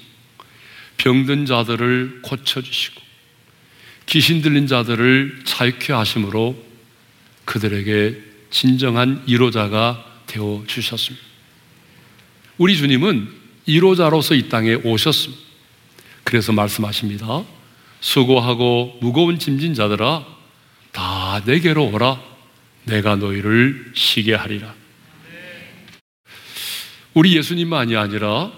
병든 0.97 1.47
자들을 1.47 2.21
고쳐주시고 2.23 3.03
귀신 4.07 4.41
들린 4.41 4.69
자들을 4.69 5.41
자유케 5.45 5.93
하심으로 5.93 6.65
그들에게 7.45 8.23
진정한 8.51 9.25
이로자가 9.27 10.23
되어 10.27 10.63
주셨습니다. 10.69 11.34
우리 12.57 12.77
주님은 12.77 13.29
이로자로서 13.67 14.35
이 14.35 14.49
땅에 14.49 14.75
오셨습니다. 14.75 15.43
그래서 16.23 16.53
말씀하십니다. 16.53 17.45
수고하고 18.01 18.99
무거운 19.01 19.39
짐진 19.39 19.75
자들아 19.75 20.25
다 20.93 21.43
내게로 21.45 21.91
오라 21.91 22.21
내가 22.85 23.17
너희를 23.17 23.93
쉬게 23.95 24.35
하리라. 24.35 24.75
우리 27.15 27.37
예수님만이 27.37 27.97
아니라 27.97 28.53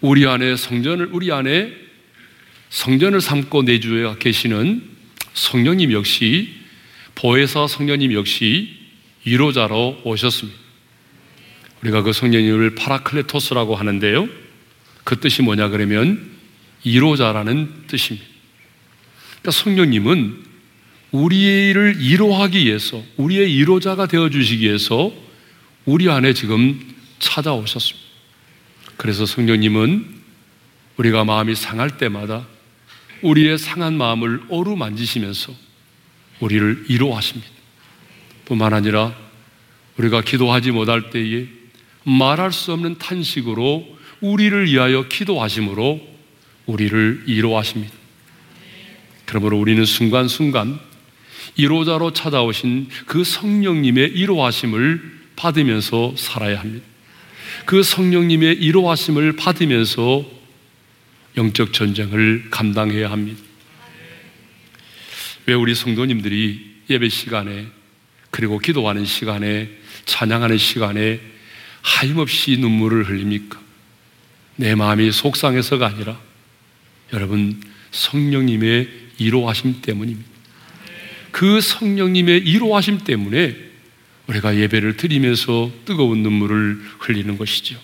우리 0.00 0.26
안에 0.26 0.56
성전을 0.56 1.10
우리 1.12 1.32
안에 1.32 1.72
성전을 2.68 3.20
삼고 3.20 3.62
내주하여 3.62 4.16
계시는 4.16 4.90
성령님 5.32 5.92
역시 5.92 6.54
보혜사 7.14 7.68
성령님 7.68 8.12
역시 8.12 8.76
위로자로 9.24 10.02
오셨습니다. 10.04 10.63
우리가 11.84 12.02
그 12.02 12.14
성령님을 12.14 12.74
παράκλητος라고 12.76 13.76
하는데요. 13.76 14.26
그 15.04 15.20
뜻이 15.20 15.42
뭐냐 15.42 15.68
그러면 15.68 16.30
위로자라는 16.82 17.84
뜻입니다. 17.88 18.26
그러니까 19.42 19.50
성령님은 19.50 20.44
우리를 21.10 21.96
위로하기 22.00 22.64
위해서 22.64 23.02
우리의 23.16 23.54
위로자가 23.54 24.06
되어 24.06 24.30
주시기 24.30 24.64
위해서 24.64 25.12
우리 25.84 26.08
안에 26.08 26.32
지금 26.32 26.80
찾아오셨습니다. 27.18 28.08
그래서 28.96 29.26
성령님은 29.26 30.06
우리가 30.96 31.24
마음이 31.24 31.54
상할 31.54 31.98
때마다 31.98 32.46
우리의 33.20 33.58
상한 33.58 33.94
마음을 33.94 34.40
어루만지시면서 34.48 35.52
우리를 36.40 36.86
이로하십니다. 36.88 37.52
뿐만 38.46 38.72
아니라 38.72 39.14
우리가 39.98 40.22
기도하지 40.22 40.70
못할 40.70 41.10
때에 41.10 41.63
말할 42.04 42.52
수 42.52 42.72
없는 42.72 42.98
탄식으로 42.98 43.86
우리를 44.20 44.66
위하여 44.66 45.08
기도하심으로 45.08 46.00
우리를 46.66 47.24
이로하십니다. 47.26 47.92
그러므로 49.26 49.58
우리는 49.58 49.84
순간순간 49.84 50.78
이로자로 51.56 52.12
찾아오신 52.12 52.88
그 53.06 53.24
성령님의 53.24 54.10
이로하심을 54.10 55.14
받으면서 55.36 56.14
살아야 56.16 56.60
합니다. 56.60 56.86
그 57.64 57.82
성령님의 57.82 58.56
이로하심을 58.56 59.36
받으면서 59.36 60.24
영적 61.36 61.72
전쟁을 61.72 62.48
감당해야 62.50 63.10
합니다. 63.10 63.40
왜 65.46 65.54
우리 65.54 65.74
성도님들이 65.74 66.74
예배 66.88 67.08
시간에 67.08 67.66
그리고 68.30 68.58
기도하는 68.58 69.04
시간에 69.04 69.70
찬양하는 70.06 70.58
시간에 70.58 71.20
하임없이 71.84 72.56
눈물을 72.56 73.04
흘립니까? 73.04 73.60
내 74.56 74.74
마음이 74.74 75.12
속상해서가 75.12 75.86
아니라 75.86 76.18
여러분 77.12 77.60
성령님의 77.90 78.88
이로하심 79.18 79.82
때문입니다. 79.82 80.28
그 81.30 81.60
성령님의 81.60 82.38
이로하심 82.40 83.04
때문에 83.04 83.56
우리가 84.26 84.56
예배를 84.56 84.96
드리면서 84.96 85.70
뜨거운 85.84 86.22
눈물을 86.22 86.80
흘리는 87.00 87.36
것이죠. 87.36 87.78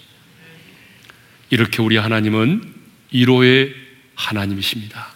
이렇게 1.50 1.82
우리 1.82 1.96
하나님은 1.96 2.72
이로의 3.10 3.74
하나님이십니다. 4.14 5.08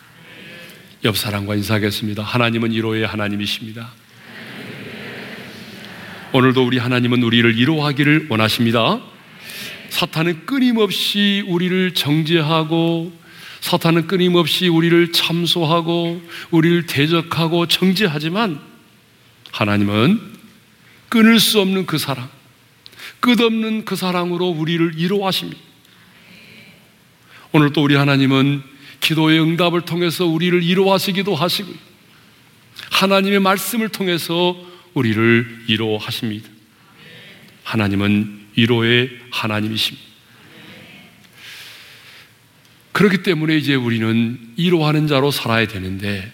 옆 1.05 1.17
사람과 1.17 1.55
인사하겠습니다. 1.55 2.23
하나님은 2.23 2.73
이로의 2.73 3.07
하나님이십니다. 3.07 3.93
오늘도 6.37 6.67
우리 6.67 6.79
하나님은 6.79 7.23
우리를 7.23 7.57
이로하기를 7.57 8.27
원하십니다. 8.29 9.01
사탄은 9.91 10.47
끊임없이 10.47 11.45
우리를 11.47 11.95
정죄하고 11.95 13.13
사탄은 13.61 14.09
끊임없이 14.09 14.67
우리를 14.67 15.13
참소하고 15.13 16.21
우리를 16.51 16.87
대적하고 16.87 17.69
정죄하지만 17.69 18.61
하나님은 19.53 20.21
끊을 21.09 21.39
수 21.39 21.61
없는 21.61 21.87
그 21.87 21.99
사랑, 21.99 22.29
끝없는 23.21 23.85
그 23.85 23.95
사랑으로 23.95 24.49
우리를 24.49 24.99
이로하십니다. 24.99 25.61
오늘 27.53 27.73
또 27.73 27.81
우리 27.85 27.95
하나님은 27.95 28.61
기도의 28.99 29.41
응답을 29.41 29.83
통해서 29.83 30.27
우리를 30.27 30.65
이로하시기도 30.65 31.33
하시고 31.33 31.73
하나님의 32.91 33.39
말씀을 33.39 33.89
통해서 33.91 34.74
우리를 34.95 35.65
이로하십니다. 35.67 36.49
하나님은 37.65 38.47
위로의 38.57 39.11
하나님이십니다. 39.31 40.15
그렇기 42.93 43.25
때문에 43.25 43.57
이제 43.57 43.75
우리는 43.75 44.39
위로하는 44.57 45.09
자로 45.09 45.33
살아야 45.33 45.67
되는데 45.67 46.33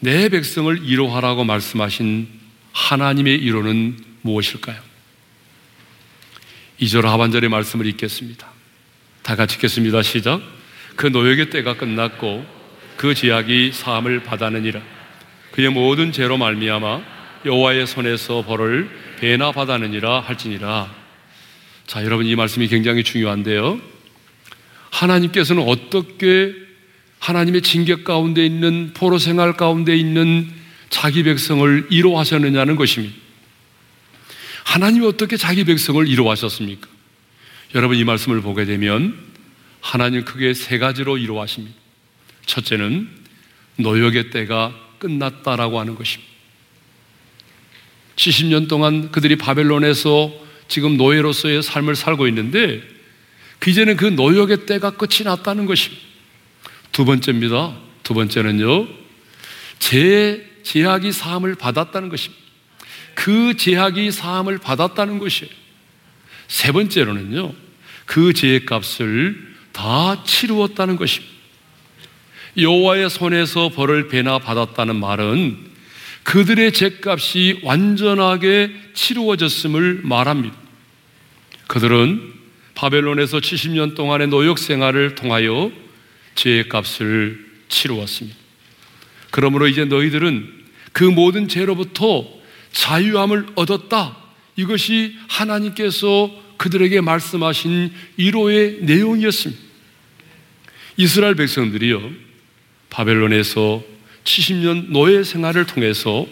내 0.00 0.28
백성을 0.28 0.82
위로하라고 0.82 1.44
말씀하신 1.44 2.28
하나님의 2.72 3.40
위로는 3.42 3.96
무엇일까요? 4.22 4.80
2절 6.80 7.02
하반절의 7.02 7.48
말씀을 7.48 7.86
읽겠습니다. 7.86 8.50
다 9.22 9.36
같이 9.36 9.54
읽겠습니다. 9.54 10.02
시작. 10.02 10.42
그 10.96 11.06
노역의 11.06 11.50
때가 11.50 11.76
끝났고 11.76 12.44
그 12.96 13.14
지약이 13.14 13.70
사함을 13.72 14.24
받았느니라. 14.24 14.82
그의 15.52 15.70
모든 15.70 16.12
죄로 16.12 16.38
말미암아 16.38 17.02
여호와의 17.44 17.86
손에서 17.86 18.42
벌을 18.42 18.90
배나 19.20 19.52
받았느니라 19.52 20.20
할지니라. 20.20 20.92
자, 21.86 22.04
여러분 22.04 22.26
이 22.26 22.34
말씀이 22.34 22.68
굉장히 22.68 23.04
중요한데요. 23.04 23.80
하나님께서는 24.90 25.62
어떻게 25.62 26.54
하나님의 27.18 27.62
징계 27.62 28.02
가운데 28.02 28.44
있는 28.44 28.92
포로 28.94 29.18
생활 29.18 29.56
가운데 29.56 29.96
있는 29.96 30.50
자기 30.90 31.22
백성을 31.22 31.86
이로하셨느냐는 31.90 32.76
것입니다. 32.76 33.14
하나님이 34.64 35.06
어떻게 35.06 35.36
자기 35.36 35.64
백성을 35.64 36.06
이로하셨습니까? 36.06 36.88
여러분 37.74 37.96
이 37.96 38.04
말씀을 38.04 38.40
보게 38.42 38.64
되면 38.64 39.16
하나님 39.80 40.24
크게 40.24 40.54
세 40.54 40.78
가지로 40.78 41.18
이로하십니다. 41.18 41.76
첫째는 42.46 43.08
노역의 43.76 44.30
때가 44.30 44.74
끝났다라고 45.02 45.80
하는 45.80 45.96
것입니다. 45.96 46.30
70년 48.14 48.68
동안 48.68 49.10
그들이 49.10 49.36
바벨론에서 49.36 50.32
지금 50.68 50.96
노예로서의 50.96 51.62
삶을 51.62 51.96
살고 51.96 52.28
있는데 52.28 52.80
이제는 53.66 53.96
그 53.96 54.04
노역의 54.06 54.66
때가 54.66 54.90
끝이 54.92 55.24
났다는 55.24 55.66
것입니다. 55.66 56.02
두 56.92 57.04
번째입니다. 57.04 57.76
두 58.02 58.14
번째는요, 58.14 58.88
제 59.78 60.48
제약이 60.62 61.12
사함을 61.12 61.54
받았다는 61.54 62.08
것입니다. 62.08 62.42
그 63.14 63.56
제약이 63.56 64.10
사함을 64.10 64.58
받았다는 64.58 65.18
것이에요. 65.18 65.52
세 66.48 66.72
번째로는요, 66.72 67.54
그 68.04 68.32
죄의 68.32 68.66
값을 68.66 69.54
다 69.72 70.22
치루었다는 70.24 70.96
것입니다. 70.96 71.31
여호와의 72.56 73.10
손에서 73.10 73.70
벌을 73.70 74.08
배나 74.08 74.38
받았다는 74.38 74.96
말은 74.96 75.72
그들의 76.22 76.72
죄값이 76.72 77.60
완전하게 77.62 78.70
치루어졌음을 78.94 80.00
말합니다. 80.02 80.56
그들은 81.66 82.32
바벨론에서 82.74 83.38
70년 83.38 83.94
동안의 83.94 84.28
노역 84.28 84.58
생활을 84.58 85.14
통하여 85.14 85.72
죄의 86.34 86.68
값을 86.68 87.44
치루었습니다. 87.68 88.36
그러므로 89.30 89.66
이제 89.66 89.84
너희들은 89.84 90.62
그 90.92 91.04
모든 91.04 91.48
죄로부터 91.48 92.28
자유함을 92.72 93.46
얻었다. 93.54 94.16
이것이 94.56 95.16
하나님께서 95.28 96.30
그들에게 96.58 97.00
말씀하신 97.00 97.92
위로의 98.16 98.78
내용이었습니다. 98.82 99.62
이스라엘 100.98 101.34
백성들이요, 101.34 102.12
바벨론에서 102.92 103.82
70년 104.24 104.90
노예 104.90 105.24
생활을 105.24 105.66
통해서 105.66 106.26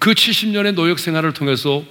그 0.00 0.12
70년의 0.12 0.74
노역 0.74 0.98
생활을 0.98 1.32
통해서 1.32 1.84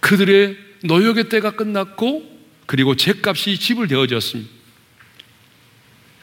그들의 0.00 0.56
노역의 0.82 1.28
때가 1.28 1.52
끝났고 1.52 2.28
그리고 2.66 2.96
죄값이 2.96 3.58
지불되어졌습니다. 3.58 4.50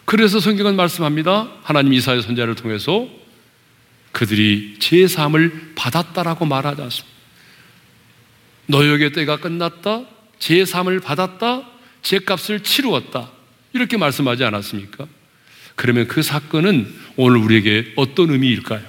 그래서 0.05 0.39
성경은 0.41 0.75
말씀합니다. 0.75 1.49
하나님 1.63 1.93
이사의 1.93 2.21
선자를 2.21 2.55
통해서 2.55 3.07
그들이 4.11 4.75
죄 4.79 5.07
사함을 5.07 5.73
받았다라고 5.75 6.45
말하지 6.45 6.81
않습니다. 6.81 7.13
노역의 8.67 9.13
때가 9.13 9.37
끝났다. 9.37 10.03
죄 10.39 10.65
사함을 10.65 10.99
받았다. 10.99 11.69
죄값을 12.01 12.63
치루었다. 12.63 13.31
이렇게 13.71 13.95
말씀하지 13.95 14.43
않았습니까? 14.43 15.07
그러면 15.75 16.07
그 16.07 16.21
사건은 16.21 16.87
오늘 17.15 17.37
우리에게 17.37 17.93
어떤 17.95 18.29
의미일까요? 18.29 18.81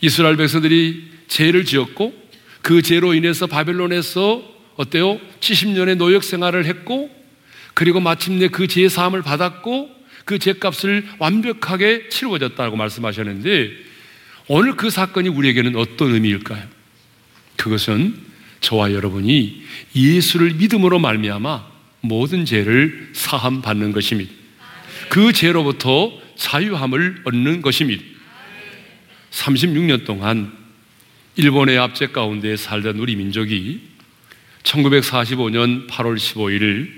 이스라엘 0.00 0.36
백성들이 0.36 1.10
죄를 1.28 1.64
지었고 1.64 2.14
그 2.62 2.82
죄로 2.82 3.14
인해서 3.14 3.46
바벨론에서 3.46 4.50
어때요? 4.76 5.20
70년의 5.40 5.96
노역 5.96 6.24
생활을 6.24 6.64
했고 6.66 7.10
그리고 7.74 8.00
마침내 8.00 8.48
그 8.48 8.66
죄의 8.66 8.88
사함을 8.90 9.22
받았고 9.22 9.90
그 10.24 10.38
죄값을 10.38 11.06
완벽하게 11.18 12.08
치루어졌다고 12.08 12.76
말씀하셨는데 12.76 13.70
오늘 14.48 14.76
그 14.76 14.90
사건이 14.90 15.28
우리에게는 15.28 15.76
어떤 15.76 16.14
의미일까요? 16.14 16.62
그것은 17.56 18.16
저와 18.60 18.92
여러분이 18.92 19.62
예수를 19.94 20.54
믿음으로 20.54 20.98
말미암아 20.98 21.72
모든 22.00 22.44
죄를 22.44 23.10
사함 23.12 23.62
받는 23.62 23.92
것입니다. 23.92 24.41
그 25.12 25.34
죄로부터 25.34 26.10
자유함을 26.36 27.24
얻는 27.24 27.60
것입니다. 27.60 28.02
36년 29.30 30.06
동안 30.06 30.56
일본의 31.36 31.76
압제 31.76 32.06
가운데 32.06 32.56
살던 32.56 32.96
우리 32.98 33.16
민족이 33.16 33.82
1945년 34.62 35.86
8월 35.86 36.16
15일 36.16 36.90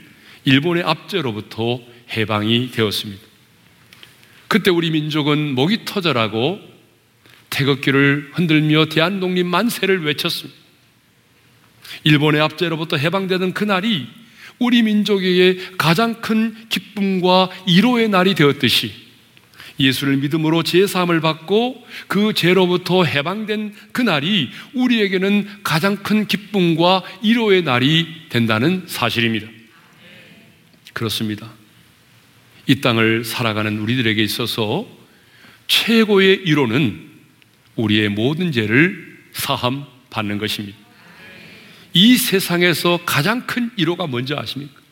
일본의 0.44 0.84
압제로부터 0.84 1.80
해방이 2.16 2.70
되었습니다. 2.70 3.20
그때 4.46 4.70
우리 4.70 4.92
민족은 4.92 5.56
목이 5.56 5.84
터져라고 5.84 6.60
태극기를 7.50 8.30
흔들며 8.34 8.84
대한독립 8.90 9.44
만세를 9.44 10.04
외쳤습니다. 10.04 10.56
일본의 12.04 12.40
압제로부터 12.42 12.96
해방되는 12.96 13.54
그날이 13.54 14.06
우리 14.58 14.82
민족에게 14.82 15.58
가장 15.76 16.20
큰 16.20 16.54
기쁨과 16.68 17.50
이로의 17.66 18.08
날이 18.08 18.34
되었듯이 18.34 19.04
예수를 19.78 20.16
믿음으로 20.18 20.62
제사함을 20.62 21.20
받고 21.20 21.84
그 22.06 22.32
죄로부터 22.32 23.04
해방된 23.04 23.74
그날이 23.92 24.50
우리에게는 24.74 25.48
가장 25.64 25.96
큰 25.96 26.26
기쁨과 26.26 27.02
이로의 27.22 27.62
날이 27.62 28.06
된다는 28.28 28.84
사실입니다. 28.86 29.48
그렇습니다. 30.92 31.52
이 32.66 32.80
땅을 32.80 33.24
살아가는 33.24 33.78
우리들에게 33.78 34.22
있어서 34.22 34.86
최고의 35.66 36.42
이로는 36.44 37.10
우리의 37.76 38.10
모든 38.10 38.52
죄를 38.52 39.18
사함 39.32 39.84
받는 40.10 40.38
것입니다. 40.38 40.83
이 41.94 42.16
세상에서 42.16 43.00
가장 43.06 43.46
큰 43.46 43.70
이로가 43.76 44.06
뭔지 44.06 44.34
아십니까? 44.34 44.84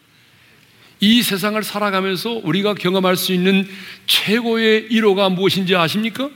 이 1.01 1.21
세상을 1.21 1.61
살아가면서 1.65 2.31
우리가 2.45 2.75
경험할 2.75 3.17
수 3.17 3.33
있는 3.33 3.69
최고의 4.07 4.87
위로가 4.91 5.29
무엇인지 5.29 5.75
아십니까? 5.75 6.31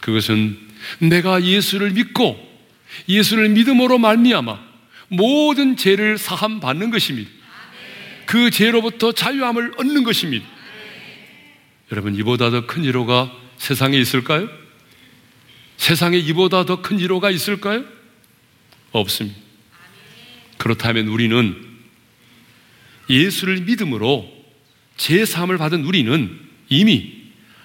그것은 0.00 0.58
내가 0.98 1.44
예수를 1.44 1.92
믿고 1.92 2.36
예수를 3.08 3.50
믿음으로 3.50 3.98
말미암아 3.98 4.58
모든 5.08 5.76
죄를 5.76 6.18
사함 6.18 6.58
받는 6.58 6.90
것입니다. 6.90 7.30
그 8.26 8.50
죄로부터 8.50 9.12
자유함을 9.12 9.74
얻는 9.78 10.02
것입니다. 10.02 10.44
여러분 11.92 12.16
이보다 12.16 12.50
더큰 12.50 12.82
위로가 12.82 13.32
세상에 13.58 13.96
있을까요? 13.96 14.48
세상에 15.76 16.18
이보다 16.18 16.66
더큰 16.66 16.98
위로가 16.98 17.30
있을까요? 17.30 17.84
없습니다. 18.90 19.47
그렇다면 20.58 21.08
우리는 21.08 21.56
예수를 23.08 23.62
믿음으로 23.62 24.28
제 24.96 25.24
삶을 25.24 25.56
받은 25.56 25.84
우리는 25.84 26.38
이미 26.68 27.14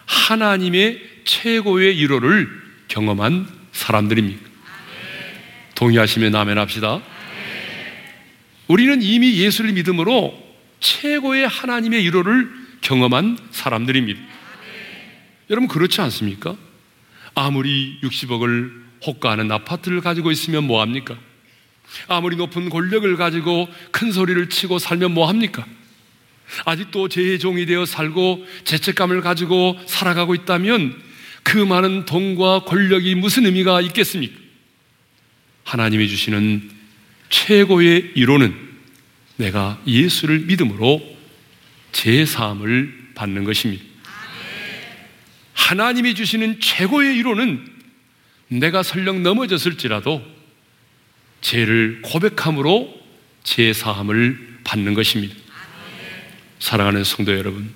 하나님의 0.06 1.02
최고의 1.26 1.98
위로를 1.98 2.48
경험한 2.88 3.48
사람들입니다. 3.72 4.42
동의하시면 5.76 6.36
아멘 6.36 6.58
합시다. 6.58 7.02
우리는 8.68 9.02
이미 9.02 9.38
예수를 9.40 9.74
믿음으로 9.74 10.42
최고의 10.80 11.48
하나님의 11.48 12.04
위로를 12.06 12.50
경험한 12.82 13.38
사람들입니다. 13.52 14.22
여러분 15.50 15.68
그렇지 15.68 16.02
않습니까? 16.02 16.56
아무리 17.36 18.00
60억을 18.02 18.84
호가하는 19.06 19.52
아파트를 19.52 20.02
가지고 20.02 20.32
있으면 20.32 20.66
뭐 20.66 20.82
합니까? 20.82 21.18
아무리 22.08 22.36
높은 22.36 22.70
권력을 22.70 23.16
가지고 23.18 23.68
큰 23.92 24.12
소리를 24.12 24.50
치고 24.50 24.80
살면 24.80 25.14
뭐 25.14 25.28
합니까? 25.28 25.66
아직도 26.66 27.10
죄의 27.10 27.40
종이 27.40 27.66
되어 27.66 27.86
살고 27.86 28.46
죄책감을 28.66 29.22
가지고 29.22 29.80
살아가고 29.86 30.36
있다면 30.36 31.02
그 31.44 31.58
많은 31.58 32.06
돈과 32.06 32.64
권력이 32.66 33.16
무슨 33.16 33.46
의미가 33.46 33.82
있겠습니까? 33.82 34.40
하나님이 35.64 36.08
주시는 36.08 36.70
최고의 37.30 38.12
이론은 38.16 38.54
내가 39.38 39.82
예수를 39.88 40.40
믿음으로 40.42 41.02
제 41.92 42.26
사함을 42.26 43.12
받는 43.16 43.44
것입니다. 43.44 43.84
하나님이 45.54 46.16
주시는 46.16 46.60
최고의 46.60 47.16
이론은 47.18 47.66
내가 48.50 48.84
설령 48.84 49.24
넘어졌을지라도 49.24 50.33
죄를 51.44 52.00
고백함으로 52.02 52.92
제 53.44 53.74
사함을 53.74 54.60
받는 54.64 54.94
것입니다. 54.96 55.36
사랑하는 56.60 57.04
성도 57.04 57.38
여러분, 57.38 57.70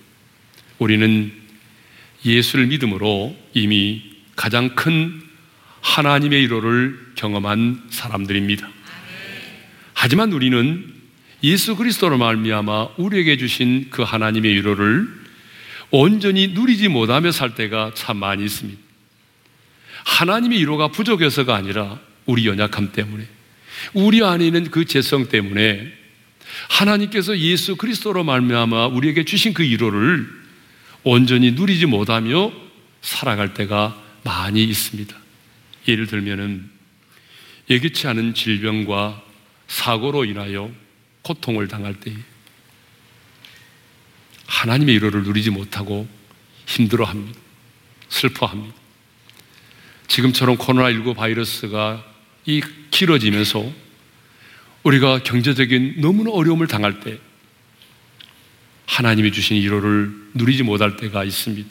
우리는 0.80 1.32
예수를 2.26 2.68
믿음으로 2.68 3.38
이미 3.54 4.02
가장 4.36 4.74
큰 4.76 5.22
하나님의 5.82 6.42
이로를 6.44 6.98
경험한 7.16 7.84
사람들입니다. 7.90 8.68
하지만 9.94 10.32
우리는 10.32 10.94
예수 11.44 11.76
그리스도로 11.76 12.18
말미암아 12.18 12.90
우리에게 12.98 13.38
주신 13.38 13.88
그 13.90 14.02
하나님의 14.02 14.54
위로를 14.56 15.08
온전히 15.92 16.48
누리지 16.48 16.88
못하며 16.88 17.32
살 17.32 17.54
때가 17.56 17.92
참 17.94 18.18
많이 18.18 18.44
있습니다. 18.46 18.80
하나님의 20.06 20.60
위로가 20.60 20.88
부족해서가 20.90 21.56
아니라 21.56 22.00
우리 22.26 22.48
연약함 22.48 22.92
때문에 22.94 23.37
우리 23.94 24.24
안에 24.24 24.46
있는 24.46 24.70
그 24.72 24.86
재성 24.86 25.30
때문에 25.30 25.94
하나님께서 26.70 27.38
예수 27.40 27.76
그리스도로 27.76 28.24
말미암아 28.24 28.88
우리에게 28.88 29.26
주신 29.26 29.54
그 29.54 29.64
위로를 29.64 30.28
온전히 31.04 31.52
누리지 31.52 31.86
못하며 31.86 32.52
살아갈 33.02 33.54
때가 33.54 34.02
많이 34.24 34.64
있습니다. 34.64 35.16
예를 35.88 36.08
들면은 36.08 36.70
예기치 37.70 38.08
않은 38.08 38.34
질병과 38.34 39.24
사고로 39.68 40.26
인하여 40.26 40.72
고통을 41.22 41.68
당할 41.68 42.00
때 42.00 42.14
하나님의 44.46 44.96
위로를 44.96 45.24
누리지 45.24 45.50
못하고 45.50 46.08
힘들어합니다. 46.66 47.40
슬퍼합니다. 48.10 48.76
지금처럼 50.08 50.58
코로나19 50.58 51.16
바이러스가 51.16 52.17
이 52.48 52.62
길어지면서 52.92 53.72
우리가 54.84 55.22
경제적인 55.22 55.96
너무나 55.98 56.32
어려움을 56.32 56.68
당할 56.68 57.02
때 57.02 57.20
하나님이 58.86 59.34
주신 59.34 59.58
위로를 59.58 60.12
누리지 60.34 60.64
못할 60.64 60.96
때가 60.96 61.26
있습니다. 61.26 61.70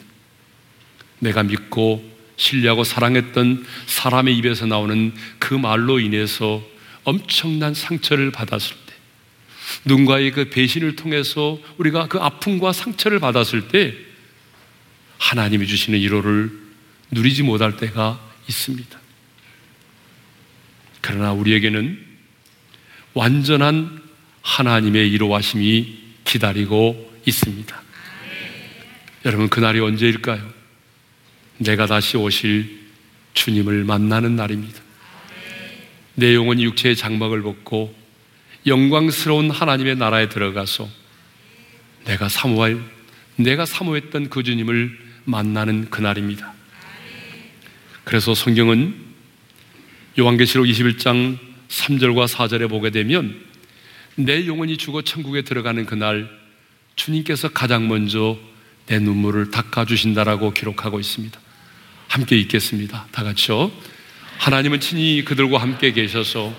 내가 1.19 1.41
믿고 1.41 2.07
신뢰하고 2.37 2.83
사랑했던 2.83 3.65
사람의 3.87 4.37
입에서 4.37 4.67
나오는 4.67 5.13
그 5.39 5.55
말로 5.55 5.99
인해서 5.99 6.63
엄청난 7.03 7.73
상처를 7.73 8.31
받았을 8.31 8.75
때 8.85 8.93
누군가의 9.85 10.31
그 10.31 10.49
배신을 10.51 10.95
통해서 10.95 11.59
우리가 11.79 12.07
그 12.07 12.19
아픔과 12.19 12.71
상처를 12.71 13.19
받았을 13.19 13.69
때 13.69 13.95
하나님이 15.17 15.65
주시는 15.65 15.99
위로를 15.99 16.51
누리지 17.09 17.41
못할 17.41 17.77
때가 17.77 18.19
있습니다. 18.47 19.06
그러나 21.07 21.31
우리에게는 21.31 21.97
완전한 23.13 24.01
하나님의 24.41 25.09
위로하심이 25.13 25.99
기다리고 26.25 27.13
있습니다. 27.25 27.81
여러분, 29.23 29.47
그날이 29.47 29.79
언제일까요? 29.79 30.45
내가 31.59 31.85
다시 31.85 32.17
오실 32.17 32.89
주님을 33.35 33.85
만나는 33.85 34.35
날입니다. 34.35 34.81
내 36.15 36.35
영혼이 36.35 36.65
육체의 36.65 36.97
장막을 36.97 37.41
벗고 37.41 37.95
영광스러운 38.65 39.49
하나님의 39.49 39.95
나라에 39.95 40.27
들어가서 40.27 40.89
내가 42.03 42.27
사모할, 42.27 42.81
내가 43.37 43.65
사모했던 43.65 44.27
그 44.29 44.43
주님을 44.43 44.99
만나는 45.23 45.89
그날입니다. 45.89 46.53
그래서 48.03 48.35
성경은 48.35 49.06
요한계시록 50.19 50.65
21장 50.65 51.37
3절과 51.67 52.27
4절에 52.27 52.67
보게 52.67 52.89
되면 52.89 53.39
내 54.15 54.47
영혼이 54.47 54.77
죽어 54.77 55.03
천국에 55.03 55.43
들어가는 55.43 55.85
그날 55.85 56.27
주님께서 56.95 57.49
가장 57.49 57.87
먼저 57.87 58.39
내 58.87 58.97
눈물을 58.97 59.51
닦아주신다라고 59.51 60.53
기록하고 60.53 60.99
있습니다. 60.99 61.39
함께 62.07 62.35
읽겠습니다. 62.35 63.05
다 63.11 63.23
같이요. 63.23 63.71
하나님은 64.39 64.79
친히 64.79 65.23
그들과 65.23 65.59
함께 65.59 65.91
계셔서 65.91 66.51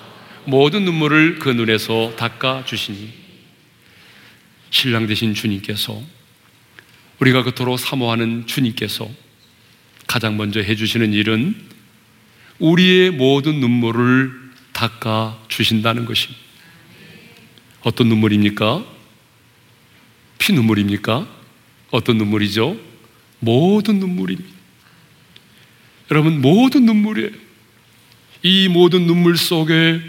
모든 0.44 0.84
눈물을 0.84 1.40
그 1.40 1.48
눈에서 1.48 2.14
닦아 2.16 2.64
주시니 2.64 3.12
신랑 4.70 5.08
되신 5.08 5.34
주님께서 5.34 6.00
우리가 7.18 7.42
그토록 7.42 7.80
사모하는 7.80 8.46
주님께서 8.46 9.10
가장 10.06 10.36
먼저 10.36 10.60
해주시는 10.60 11.12
일은 11.12 11.67
우리의 12.58 13.10
모든 13.10 13.60
눈물을 13.60 14.32
닦아 14.72 15.38
주신다는 15.48 16.04
것입니다. 16.04 16.40
어떤 17.82 18.08
눈물입니까? 18.08 18.84
피 20.38 20.52
눈물입니까? 20.52 21.26
어떤 21.90 22.18
눈물이죠? 22.18 22.76
모든 23.40 23.98
눈물입니다. 23.98 24.48
여러분, 26.10 26.40
모든 26.40 26.84
눈물이에요. 26.86 27.30
이 28.42 28.68
모든 28.68 29.06
눈물 29.06 29.36
속에 29.36 30.00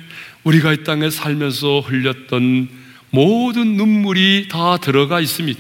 우리가 0.44 0.74
이 0.74 0.84
땅에 0.84 1.10
살면서 1.10 1.82
흘렸던 1.82 2.70
모든 3.12 3.76
눈물이 3.76 4.48
다 4.50 4.78
들어가 4.78 5.20
있습니다. 5.20 5.60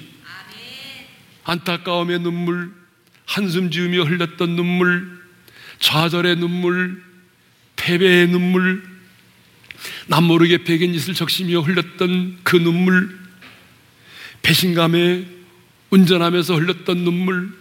안타까움의 1.44 2.20
눈물, 2.20 2.72
한숨 3.26 3.72
지으며 3.72 4.04
흘렸던 4.04 4.56
눈물, 4.56 5.19
좌절의 5.80 6.38
눈물, 6.38 7.02
패배의 7.76 8.28
눈물, 8.28 8.84
남모르게 10.08 10.64
백인 10.64 10.94
짓을 10.94 11.14
적시며 11.14 11.62
흘렸던 11.62 12.40
그 12.44 12.58
눈물, 12.58 13.18
배신감에 14.42 15.26
운전하면서 15.90 16.56
흘렸던 16.56 17.04
눈물, 17.04 17.52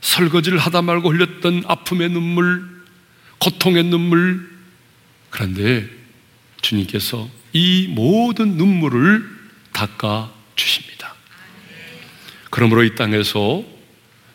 설거지를 0.00 0.58
하다 0.58 0.82
말고 0.82 1.12
흘렸던 1.12 1.64
아픔의 1.66 2.10
눈물, 2.10 2.64
고통의 3.38 3.84
눈물. 3.84 4.48
그런데 5.30 5.88
주님께서 6.60 7.28
이 7.52 7.88
모든 7.88 8.56
눈물을 8.56 9.28
닦아 9.72 10.32
주십니다. 10.56 11.14
그러므로 12.50 12.82
이 12.84 12.94
땅에서 12.94 13.64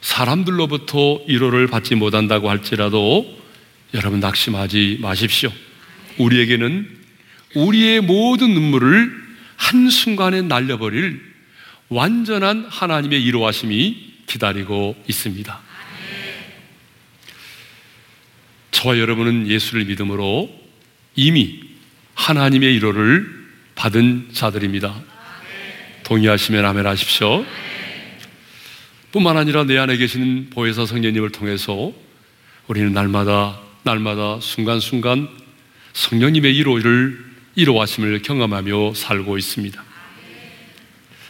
사람들로부터 0.05 1.21
위로를 1.27 1.65
받지 1.65 1.95
못한다고 1.95 2.47
할지라도 2.47 3.25
여러분 3.95 4.19
낙심하지 4.19 4.99
마십시오. 5.01 5.51
우리에게는 6.19 6.87
우리의 7.55 8.01
모든 8.01 8.53
눈물을 8.53 9.11
한순간에 9.55 10.43
날려버릴 10.43 11.19
완전한 11.89 12.67
하나님의 12.69 13.25
위로하심이 13.25 14.13
기다리고 14.27 14.95
있습니다. 15.07 15.59
저와 18.71 18.99
여러분은 18.99 19.47
예수를 19.47 19.85
믿음으로 19.85 20.53
이미 21.15 21.61
하나님의 22.13 22.75
위로를 22.75 23.27
받은 23.73 24.29
자들입니다. 24.33 25.01
동의하시면 26.03 26.63
아멘 26.63 26.85
하십시오. 26.85 27.43
뿐만 29.15 29.37
아니라 29.37 29.63
내 29.63 29.77
안에 29.77 29.95
계시는 29.95 30.49
보혜사 30.49 30.85
성령님을 30.85 31.29
통해서 31.29 31.93
우리는 32.67 32.91
날마다 32.91 33.61
날마다 33.83 34.41
순간순간 34.41 35.29
성령님의 35.93 36.51
위로를 36.51 37.23
위로하심을 37.55 38.23
경험하며 38.23 38.93
살고 38.93 39.37
있습니다. 39.37 39.81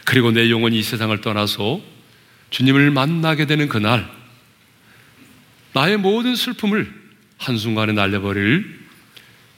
그리고 0.04 0.32
내 0.32 0.50
영혼이 0.50 0.76
이 0.76 0.82
세상을 0.82 1.16
떠나서 1.20 1.80
주님을 2.50 2.90
만나게 2.90 3.46
되는 3.46 3.68
그날 3.68 4.10
나의 5.72 5.96
모든 5.96 6.34
슬픔을 6.34 6.92
한순간에 7.38 7.92
날려버릴 7.92 8.80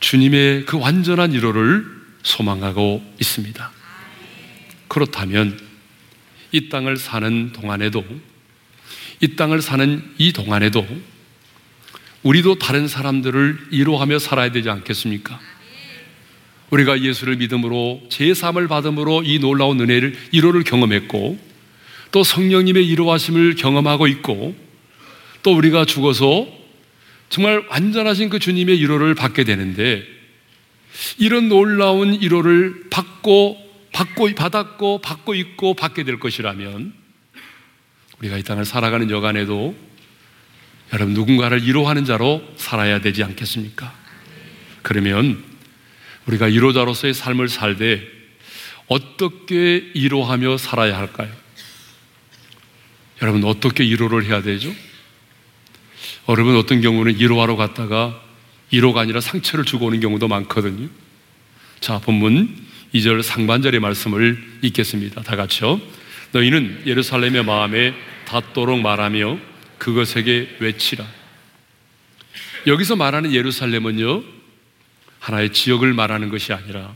주님의 0.01 0.67
그 0.67 0.79
완전한 0.79 1.33
위로를 1.33 1.87
소망하고 2.25 3.03
있습니다. 3.19 3.71
그렇다면 4.89 5.68
이 6.53 6.69
땅을 6.69 6.97
사는 6.97 7.53
동안에도 7.53 8.05
이 9.21 9.37
땅을 9.37 9.63
사는 9.63 10.03
이 10.19 10.33
동안에도 10.33 10.87
우리도 12.23 12.59
다른 12.59 12.89
사람들을 12.89 13.69
위로하며 13.71 14.19
살아야 14.19 14.51
되지 14.51 14.71
않겠습니까? 14.71 15.41
우리가 16.71 17.03
예수를 17.03 17.37
믿음으로 17.37 18.03
제3을 18.11 18.69
받음으로 18.69 19.23
이 19.25 19.39
놀라운 19.39 19.81
은혜를 19.81 20.17
위로를 20.33 20.65
경험했고 20.65 21.39
또 22.11 22.25
성령님의 22.25 22.89
위로하심을 22.89 23.55
경험하고 23.55 24.07
있고 24.07 24.55
또 25.43 25.57
우리가 25.57 25.85
죽어서 25.85 26.47
정말 27.31 27.65
완전하신 27.69 28.29
그 28.29 28.39
주님의 28.39 28.81
위로를 28.81 29.15
받게 29.15 29.45
되는데 29.45 30.03
이런 31.19 31.49
놀라운 31.49 32.21
위로를 32.21 32.89
받고 32.91 33.68
받고 33.99 34.33
받았고 34.33 35.01
받고 35.01 35.35
있고 35.35 35.75
받게 35.75 36.05
될 36.05 36.21
것이라면 36.21 36.93
우리가 38.21 38.39
이 38.39 38.45
땅을 38.45 38.65
살아가는 38.65 39.11
여간에도 39.11 39.75
여러분 40.93 41.15
누군가를 41.15 41.65
위로하는 41.67 42.05
자로 42.05 42.41
살아야 42.57 43.01
되지 43.01 43.25
않겠습니까? 43.25 43.93
그러면 44.83 45.43
우리가 46.27 46.47
위로자로서의 46.47 47.13
삶을 47.13 47.49
살되 47.49 48.07
어떻게 48.87 49.91
위로하며 49.97 50.59
살아야 50.59 50.97
할까요? 50.97 51.33
여러분 53.21 53.43
어떻게 53.45 53.83
위로를 53.83 54.27
해야 54.27 54.43
되죠? 54.43 54.73
여러분 56.29 56.57
어떤 56.57 56.81
경우는 56.81 57.17
위로하러 57.17 57.57
갔다가 57.57 58.23
위로가 58.71 59.01
아니라 59.01 59.21
상처를 59.21 59.65
주고 59.65 59.87
오는 59.87 59.99
경우도 59.99 60.29
많거든요. 60.29 60.89
자, 61.81 61.99
본문 61.99 62.68
2절 62.95 63.23
상반절의 63.23 63.81
말씀을 63.81 64.43
읽겠습니다. 64.63 65.23
다 65.23 65.37
같이요. 65.37 65.81
너희는 66.33 66.83
예루살렘의 66.87 67.45
마음에 67.45 67.95
닿도록 68.27 68.81
말하며 68.81 69.39
그것에게 69.79 70.57
외치라. 70.61 71.07
여기서 72.67 72.97
말하는 72.97 73.33
예루살렘은요, 73.33 74.23
하나의 75.21 75.53
지역을 75.53 75.95
말하는 75.95 76.29
것이 76.29 76.53
아니라 76.53 76.95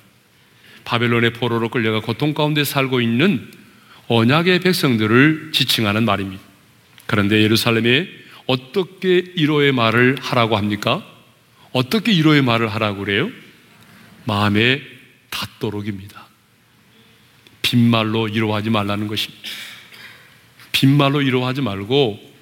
바벨론의 0.85 1.33
포로로 1.35 1.68
끌려가 1.68 2.00
고통 2.00 2.35
가운데 2.35 2.64
살고 2.64 3.00
있는 3.00 3.50
언약의 4.09 4.61
백성들을 4.61 5.50
지칭하는 5.52 6.05
말입니다. 6.05 6.42
그런데 7.07 7.42
예루살렘에 7.42 8.09
어떻게 8.46 9.24
이로의 9.37 9.72
말을 9.72 10.16
하라고 10.20 10.57
합니까? 10.57 11.07
어떻게 11.72 12.12
이로의 12.12 12.42
말을 12.42 12.68
하라고 12.68 13.05
그래요? 13.05 13.31
마음에 14.24 14.83
닿도록입니다. 15.33 16.29
빈말로 17.62 18.29
이로하지 18.29 18.71
말라는 18.71 19.09
것입니다. 19.09 19.49
빈말로 20.71 21.23
이로하지 21.23 21.62
말고 21.62 22.33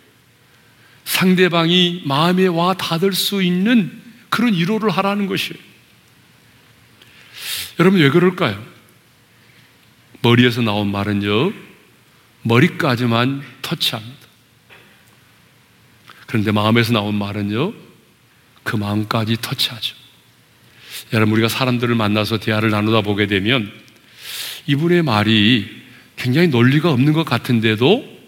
상대방이 1.04 2.02
마음에 2.04 2.46
와 2.46 2.74
닿을 2.74 3.12
수 3.12 3.42
있는 3.42 4.02
그런 4.28 4.54
이로를 4.54 4.90
하라는 4.90 5.26
것이에요. 5.26 5.58
여러분 7.78 8.00
왜 8.00 8.10
그럴까요? 8.10 8.62
머리에서 10.22 10.60
나온 10.60 10.90
말은요, 10.90 11.52
머리까지만 12.42 13.42
터치합니다. 13.62 14.18
그런데 16.26 16.52
마음에서 16.52 16.92
나온 16.92 17.14
말은요, 17.14 17.72
그 18.62 18.76
마음까지 18.76 19.38
터치하죠. 19.40 19.99
여러분, 21.12 21.34
우리가 21.34 21.48
사람들을 21.48 21.94
만나서 21.94 22.38
대화를 22.38 22.70
나누다 22.70 23.00
보게 23.00 23.26
되면 23.26 23.72
이분의 24.66 25.02
말이 25.02 25.68
굉장히 26.16 26.48
논리가 26.48 26.90
없는 26.90 27.12
것 27.12 27.24
같은데도 27.24 28.20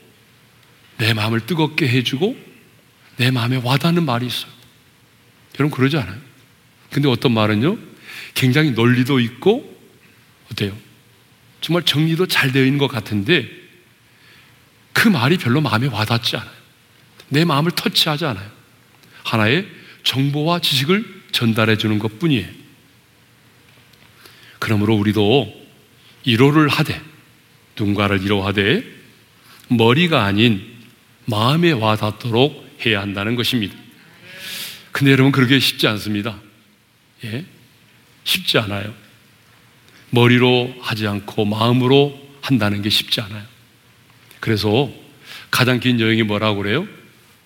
내 0.98 1.14
마음을 1.14 1.40
뜨겁게 1.40 1.88
해주고 1.88 2.36
내 3.16 3.30
마음에 3.30 3.60
와닿는 3.62 4.04
말이 4.04 4.26
있어요. 4.26 4.50
여러분, 5.58 5.76
그러지 5.76 5.96
않아요? 5.96 6.18
근데 6.90 7.08
어떤 7.08 7.32
말은요, 7.32 7.78
굉장히 8.34 8.70
논리도 8.72 9.20
있고, 9.20 9.72
어때요? 10.50 10.76
정말 11.62 11.84
정리도 11.84 12.26
잘 12.26 12.52
되어 12.52 12.64
있는 12.64 12.78
것 12.78 12.88
같은데 12.88 13.48
그 14.92 15.08
말이 15.08 15.38
별로 15.38 15.60
마음에 15.60 15.86
와닿지 15.86 16.36
않아요. 16.36 16.50
내 17.28 17.44
마음을 17.44 17.70
터치하지 17.70 18.26
않아요. 18.26 18.50
하나의 19.24 19.66
정보와 20.02 20.58
지식을 20.58 21.22
전달해 21.32 21.76
주는 21.78 21.98
것 21.98 22.18
뿐이에요. 22.18 22.61
그러므로 24.62 24.94
우리도 24.94 25.52
이로를 26.22 26.68
하되, 26.68 27.00
누군가를 27.76 28.22
이로하되, 28.22 28.84
머리가 29.66 30.24
아닌 30.24 30.62
마음에 31.24 31.72
와 31.72 31.96
닿도록 31.96 32.78
해야 32.86 33.00
한다는 33.00 33.34
것입니다. 33.34 33.74
근데 34.92 35.10
여러분, 35.10 35.32
그렇게 35.32 35.58
쉽지 35.58 35.88
않습니다. 35.88 36.38
예? 37.24 37.44
쉽지 38.22 38.56
않아요. 38.58 38.94
머리로 40.10 40.76
하지 40.80 41.08
않고 41.08 41.44
마음으로 41.44 42.16
한다는 42.40 42.82
게 42.82 42.88
쉽지 42.88 43.20
않아요. 43.20 43.42
그래서 44.38 44.92
가장 45.50 45.80
긴 45.80 45.98
여행이 45.98 46.22
뭐라고 46.22 46.62
그래요? 46.62 46.86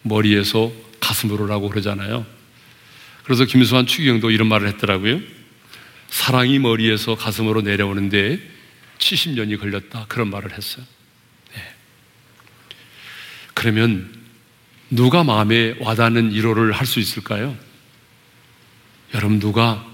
머리에서 0.02 0.70
가슴으로라고 1.00 1.70
그러잖아요. 1.70 2.26
그래서 3.24 3.46
김수환 3.46 3.86
추기경도 3.86 4.30
이런 4.30 4.48
말을 4.48 4.68
했더라고요. 4.68 5.35
사랑이 6.08 6.58
머리에서 6.58 7.16
가슴으로 7.16 7.62
내려오는데 7.62 8.40
70년이 8.98 9.58
걸렸다. 9.60 10.06
그런 10.08 10.30
말을 10.30 10.52
했어요. 10.56 10.84
네. 11.54 11.62
그러면 13.54 14.12
누가 14.90 15.24
마음에 15.24 15.74
와닿는 15.80 16.32
위로를 16.32 16.72
할 16.72 16.86
수 16.86 17.00
있을까요? 17.00 17.56
여러분 19.14 19.38
누가 19.40 19.84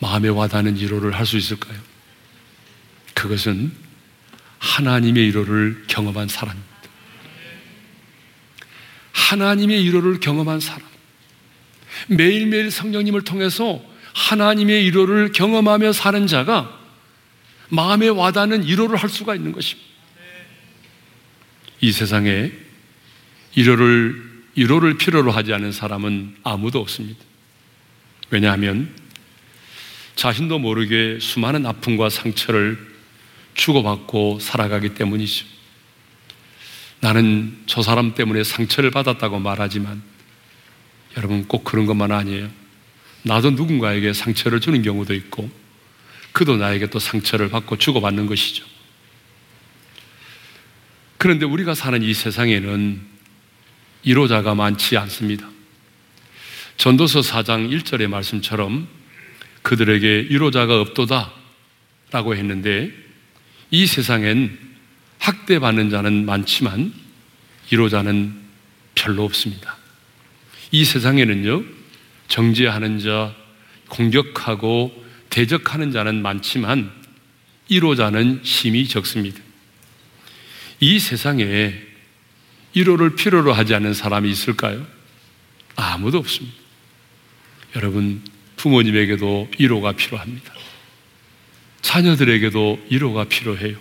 마음에 0.00 0.28
와닿는 0.28 0.76
위로를 0.76 1.12
할 1.12 1.24
수 1.26 1.36
있을까요? 1.36 1.78
그것은 3.14 3.72
하나님의 4.58 5.26
위로를 5.28 5.84
경험한 5.86 6.28
사람입니다. 6.28 6.74
하나님의 9.12 9.84
위로를 9.84 10.20
경험한 10.20 10.60
사람. 10.60 10.82
매일매일 12.08 12.70
성령님을 12.70 13.22
통해서 13.22 13.82
하나님의 14.14 14.84
위로를 14.84 15.32
경험하며 15.32 15.92
사는 15.92 16.26
자가 16.26 16.80
마음에 17.68 18.08
와닿는 18.08 18.64
위로를 18.64 18.96
할 18.96 19.10
수가 19.10 19.34
있는 19.34 19.52
것입니다. 19.52 19.88
이 21.80 21.92
세상에 21.92 22.52
위로를 23.56 24.34
위로를 24.56 24.96
필요로 24.96 25.32
하지 25.32 25.52
않은 25.52 25.72
사람은 25.72 26.36
아무도 26.44 26.80
없습니다. 26.80 27.20
왜냐하면 28.30 28.94
자신도 30.14 30.60
모르게 30.60 31.18
수많은 31.20 31.66
아픔과 31.66 32.08
상처를 32.08 32.78
주고받고 33.54 34.38
살아가기 34.40 34.94
때문이죠. 34.94 35.46
나는 37.00 37.58
저 37.66 37.82
사람 37.82 38.14
때문에 38.14 38.44
상처를 38.44 38.90
받았다고 38.90 39.40
말하지만 39.40 40.02
여러분 41.16 41.46
꼭 41.46 41.64
그런 41.64 41.86
것만 41.86 42.12
아니에요. 42.12 42.48
나도 43.24 43.50
누군가에게 43.52 44.12
상처를 44.12 44.60
주는 44.60 44.82
경우도 44.82 45.14
있고 45.14 45.50
그도 46.32 46.56
나에게 46.56 46.88
또 46.90 46.98
상처를 46.98 47.48
받고 47.48 47.78
주고받는 47.78 48.26
것이죠. 48.26 48.64
그런데 51.16 51.46
우리가 51.46 51.74
사는 51.74 52.02
이 52.02 52.12
세상에는 52.12 53.00
이로자가 54.02 54.54
많지 54.54 54.98
않습니다. 54.98 55.48
전도서 56.76 57.20
4장 57.20 57.70
1절의 57.70 58.08
말씀처럼 58.08 58.86
그들에게 59.62 60.26
이로자가 60.28 60.80
없도다 60.80 61.32
라고 62.10 62.36
했는데 62.36 62.92
이 63.70 63.86
세상엔 63.86 64.58
학대받는 65.18 65.88
자는 65.88 66.26
많지만 66.26 66.92
이로자는 67.70 68.34
별로 68.94 69.24
없습니다. 69.24 69.78
이 70.70 70.84
세상에는요, 70.84 71.64
정죄하는 72.28 72.98
자, 73.00 73.34
공격하고 73.88 75.04
대적하는 75.30 75.92
자는 75.92 76.22
많지만 76.22 76.90
이로자는 77.68 78.40
심히 78.42 78.86
적습니다. 78.86 79.40
이 80.80 80.98
세상에 80.98 81.74
이로를 82.72 83.14
필요로 83.14 83.52
하지 83.52 83.74
않는 83.74 83.94
사람이 83.94 84.30
있을까요? 84.30 84.86
아무도 85.76 86.18
없습니다. 86.18 86.56
여러분, 87.76 88.22
부모님에게도 88.56 89.50
이로가 89.58 89.92
필요합니다. 89.92 90.52
자녀들에게도 91.82 92.86
위로가 92.90 93.24
필요해요. 93.24 93.76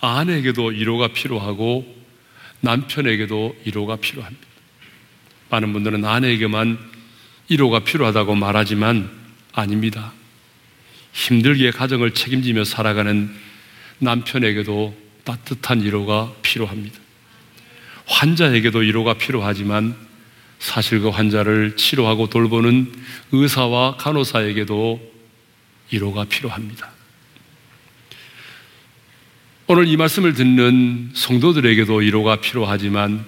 아내에게도 0.00 0.66
위로가 0.66 1.08
필요하고 1.08 2.00
남편에게도 2.60 3.56
위로가 3.64 3.96
필요합니다. 3.96 4.46
많은 5.50 5.72
분들은 5.72 6.04
아내에게만 6.04 6.89
위로가 7.50 7.80
필요하다고 7.80 8.36
말하지만 8.36 9.10
아닙니다. 9.52 10.12
힘들게 11.12 11.72
가정을 11.72 12.12
책임지며 12.14 12.64
살아가는 12.64 13.28
남편에게도 13.98 14.96
따뜻한 15.24 15.82
위로가 15.82 16.32
필요합니다. 16.42 16.98
환자에게도 18.06 18.78
위로가 18.78 19.14
필요하지만 19.14 19.96
사실 20.60 21.00
그 21.00 21.08
환자를 21.08 21.76
치료하고 21.76 22.28
돌보는 22.28 22.92
의사와 23.32 23.96
간호사에게도 23.96 25.00
위로가 25.90 26.26
필요합니다. 26.26 26.90
오늘 29.66 29.88
이 29.88 29.96
말씀을 29.96 30.34
듣는 30.34 31.10
성도들에게도 31.14 31.96
위로가 31.96 32.36
필요하지만 32.36 33.24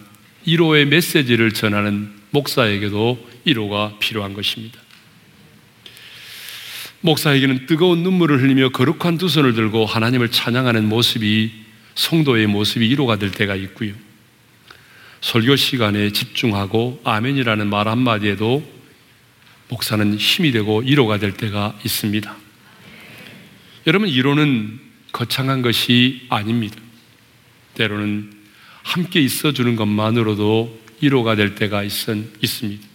위로의 0.47 0.87
메시지를 0.87 1.53
전하는 1.53 2.13
목사에게도 2.31 3.32
위로가 3.45 3.97
필요한 3.99 4.35
것입니다. 4.35 4.81
목사에게는 7.01 7.67
뜨거운 7.67 8.03
눈물을 8.03 8.41
흘리며 8.41 8.71
거룩한 8.71 9.19
두 9.19 9.29
손을 9.29 9.55
들고 9.55 9.87
하나님을 9.87 10.31
찬양하는 10.31 10.89
모습이 10.89 11.51
성도의 11.95 12.47
모습이 12.47 12.89
위로가 12.89 13.17
될 13.17 13.33
때가 13.33 13.57
있고요. 13.57 13.93
설교 15.21 15.57
시간에 15.57 16.11
집중하고 16.13 17.01
아멘이라는 17.05 17.69
말 17.69 17.89
한마디에도 17.89 18.65
목사는 19.69 20.17
힘이 20.17 20.53
되고 20.53 20.81
위로가 20.81 21.19
될 21.19 21.33
때가 21.33 21.79
있습니다. 21.85 22.37
여러분, 23.87 24.09
위로는 24.09 24.81
거창한 25.13 25.63
것이 25.63 26.27
아닙니다. 26.29 26.77
때로는 27.75 28.33
함께 28.83 29.21
있어 29.21 29.53
주는 29.53 29.77
것만으로도 29.77 30.81
위로가 31.01 31.37
될 31.37 31.55
때가 31.55 31.83
있, 31.83 31.93
있습니다. 32.43 32.92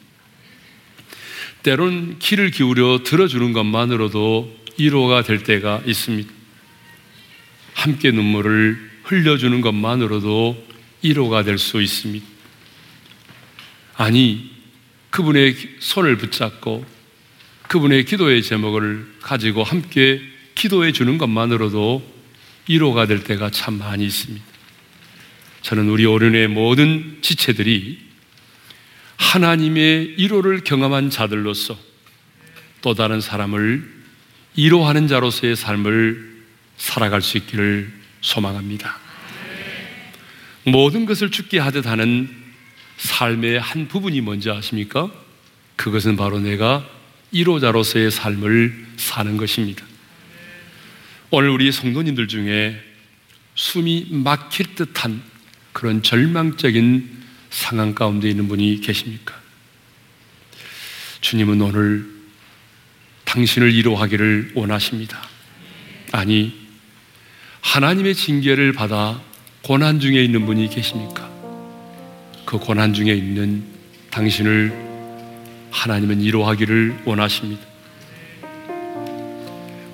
때로는 1.67 2.19
귀를 2.19 2.49
기울여 2.49 3.01
들어주는 3.03 3.51
것만으로도 3.51 4.57
위로가 4.79 5.21
될 5.23 5.43
때가 5.43 5.81
있습니다. 5.85 6.31
함께 7.73 8.11
눈물을 8.11 8.79
흘려주는 9.03 9.59
것만으로도 9.59 10.65
위로가 11.03 11.43
될 11.43 11.57
수 11.57 11.81
있습니다. 11.81 12.25
아니, 13.95 14.49
그분의 15.09 15.57
손을 15.79 16.15
붙잡고 16.17 16.85
그분의 17.67 18.05
기도의 18.05 18.43
제목을 18.43 19.15
가지고 19.21 19.65
함께 19.65 20.21
기도해 20.55 20.93
주는 20.93 21.17
것만으로도 21.17 22.01
위로가 22.69 23.07
될 23.07 23.25
때가 23.25 23.49
참 23.49 23.77
많이 23.77 24.05
있습니다. 24.05 24.45
저는 25.63 25.89
우리 25.89 26.05
오륜의 26.05 26.47
모든 26.47 27.17
지체들이 27.21 28.06
하나님의 29.17 30.15
위로를 30.17 30.63
경험한 30.63 31.09
자들로서 31.09 31.77
또 32.81 32.93
다른 32.93 33.19
사람을 33.19 33.97
위로하는 34.55 35.07
자로서의 35.07 35.55
삶을 35.55 36.37
살아갈 36.77 37.21
수 37.21 37.37
있기를 37.37 37.91
소망합니다. 38.21 38.97
모든 40.65 41.05
것을 41.05 41.31
죽게 41.31 41.59
하듯 41.59 41.85
하는 41.87 42.29
삶의 42.97 43.59
한 43.59 43.87
부분이 43.87 44.21
뭔지 44.21 44.49
아십니까? 44.49 45.11
그것은 45.75 46.17
바로 46.17 46.39
내가 46.39 46.87
위로자로서의 47.31 48.11
삶을 48.11 48.87
사는 48.97 49.37
것입니다. 49.37 49.85
오늘 51.29 51.49
우리 51.49 51.71
성도님들 51.71 52.27
중에 52.27 52.81
숨이 53.55 54.07
막힐 54.11 54.75
듯한 54.75 55.21
그런 55.73 56.01
절망적인 56.01 57.16
상황 57.57 57.95
가운데 57.95 58.29
있는 58.29 58.47
분이 58.47 58.81
계십니까? 58.81 59.33
주님은 61.21 61.59
오늘 61.59 62.05
당신을 63.25 63.73
위로하기를 63.73 64.51
원하십니다. 64.53 65.19
아니, 66.11 66.55
하나님의 67.61 68.13
징계를 68.13 68.73
받아 68.73 69.19
고난 69.63 69.99
중에 69.99 70.23
있는 70.23 70.45
분이 70.45 70.69
계십니까? 70.69 71.27
그 72.45 72.59
고난 72.59 72.93
중에 72.93 73.11
있는 73.13 73.63
당신을 74.11 74.71
하나님은 75.71 76.21
위로하기를 76.21 76.99
원하십니다. 77.05 77.65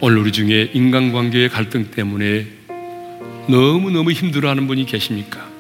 오늘 0.02 0.18
우리 0.18 0.34
중에 0.34 0.70
인간관계의 0.74 1.48
갈등 1.48 1.92
때문에 1.92 2.46
너무너무 3.48 4.12
힘들어하는 4.12 4.68
분이 4.68 4.86
계십니까? 4.86 5.53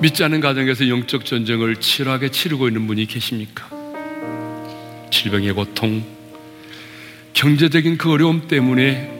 믿지 0.00 0.24
않는 0.24 0.40
가정에서 0.40 0.88
영적 0.88 1.26
전쟁을 1.26 1.76
치열하게 1.76 2.30
치르고 2.30 2.68
있는 2.68 2.86
분이 2.86 3.04
계십니까? 3.04 3.68
질병의 5.10 5.52
고통, 5.52 6.02
경제적인 7.34 7.98
그 7.98 8.10
어려움 8.10 8.48
때문에 8.48 9.10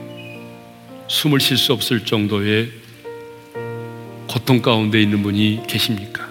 숨을 1.07 1.39
쉴 1.39 1.59
수 1.59 1.75
없을 1.75 2.07
정도의 2.07 2.71
고통 4.27 4.63
가운데 4.63 5.03
있는 5.03 5.23
분이 5.23 5.65
계십니까? 5.69 6.27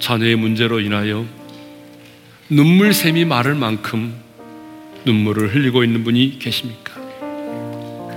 자녀의 0.00 0.34
문제로 0.34 0.80
인하여 0.80 1.24
눈물샘이 2.48 3.26
마를 3.26 3.54
만큼 3.54 4.12
눈물을 5.04 5.54
흘리고 5.54 5.84
있는 5.84 6.02
분이 6.02 6.40
계십니까? 6.40 7.00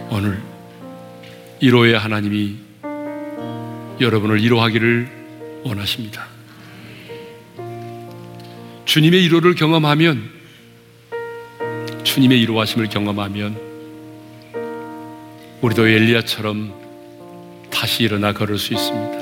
오늘 0.10 0.42
1호의 1.62 1.92
하나님이 1.92 2.67
여러분을 4.00 4.42
위로하기를 4.44 5.62
원하십니다. 5.64 6.28
주님의 8.86 9.22
위로를 9.24 9.56
경험하면 9.56 10.30
주님의 12.04 12.40
위로하심을 12.42 12.90
경험하면 12.90 13.60
우리도 15.62 15.88
엘리야처럼 15.88 16.74
다시 17.70 18.04
일어나 18.04 18.34
걸을 18.34 18.58
수 18.58 18.74
있습니다. 18.74 19.18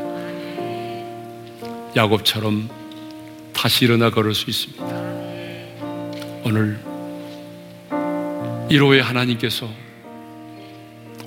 야곱처럼 1.95 2.69
다시 3.53 3.85
일어나 3.85 4.09
걸을 4.09 4.33
수 4.33 4.49
있습니다. 4.49 4.85
오늘 6.43 6.77
1호의 8.69 9.01
하나님께서 9.01 9.69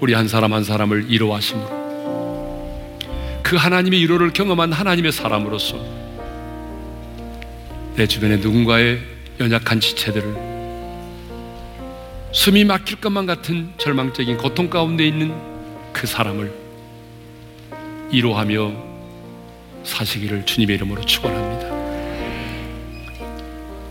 우리 0.01 0.13
한 0.13 0.29
사람 0.29 0.53
한 0.53 0.63
사람을 0.63 1.11
위로하심으로 1.11 1.78
그 3.49 3.57
하나님의 3.57 4.01
위로를 4.01 4.35
경험한 4.35 4.75
하나님의 4.75 5.11
사람으로서 5.11 5.83
내 7.97 8.07
주변에 8.07 8.37
누군가의 8.37 9.01
연약한 9.41 9.81
지체들을 9.81 10.37
숨이 12.33 12.65
막힐 12.65 13.01
것만 13.01 13.25
같은 13.25 13.73
절망적인 13.79 14.37
고통 14.37 14.69
가운데 14.69 15.07
있는 15.07 15.35
그 15.95 16.07
사람을 16.07 16.53
위로하며 18.13 18.71
사시기를 19.83 20.45
주님의 20.45 20.77
이름으로 20.77 21.01
축원합니다. 21.07 21.69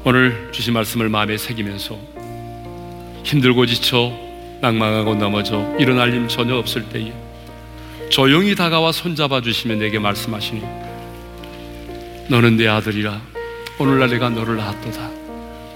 오늘 0.03 0.49
주신 0.51 0.76
말씀을 0.76 1.10
마음에 1.10 1.36
새기면서 1.36 1.99
힘들고 3.24 3.66
지쳐 3.66 4.14
낭망하고 4.62 5.16
넘어져 5.16 5.76
일어날 5.80 6.14
힘 6.14 6.28
전혀 6.28 6.55
없을 6.55 6.88
때에 6.89 7.12
조용히 8.10 8.55
다가와 8.55 8.91
손잡아 8.91 9.41
주시며 9.41 9.76
내게 9.76 9.99
말씀하시니 9.99 10.62
너는 12.30 12.58
내 12.58 12.68
아들이라 12.68 13.22
오늘날 13.80 14.10
내가 14.10 14.30
너를 14.30 14.58
낳았도다. 14.58 15.10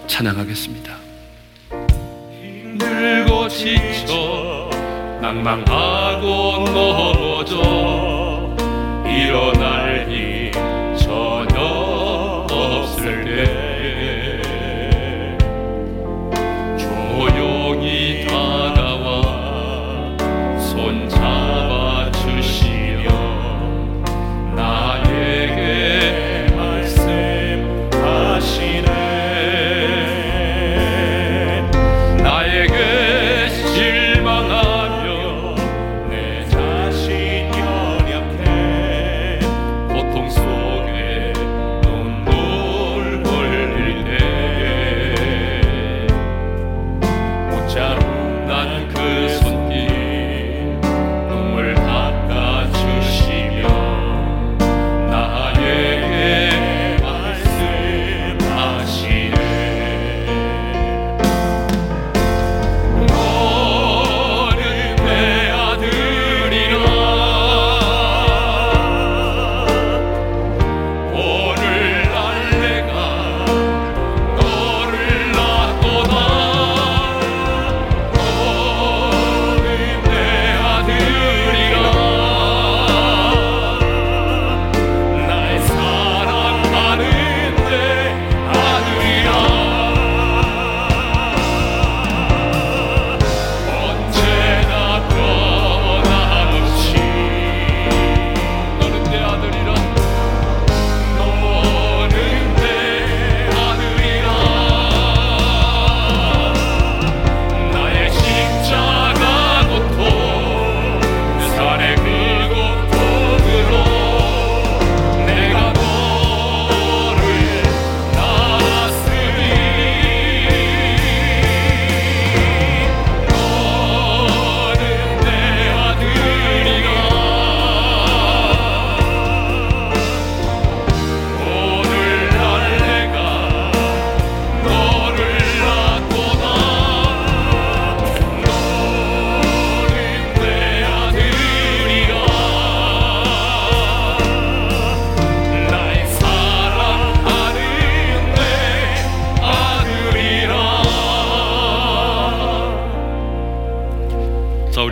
찬양하겠습니다. 0.08 0.96
힘들고 2.42 3.48
지쳐 3.48 4.70
낭망하고 5.22 6.66
넘어져 6.74 8.56
일어날 9.08 9.81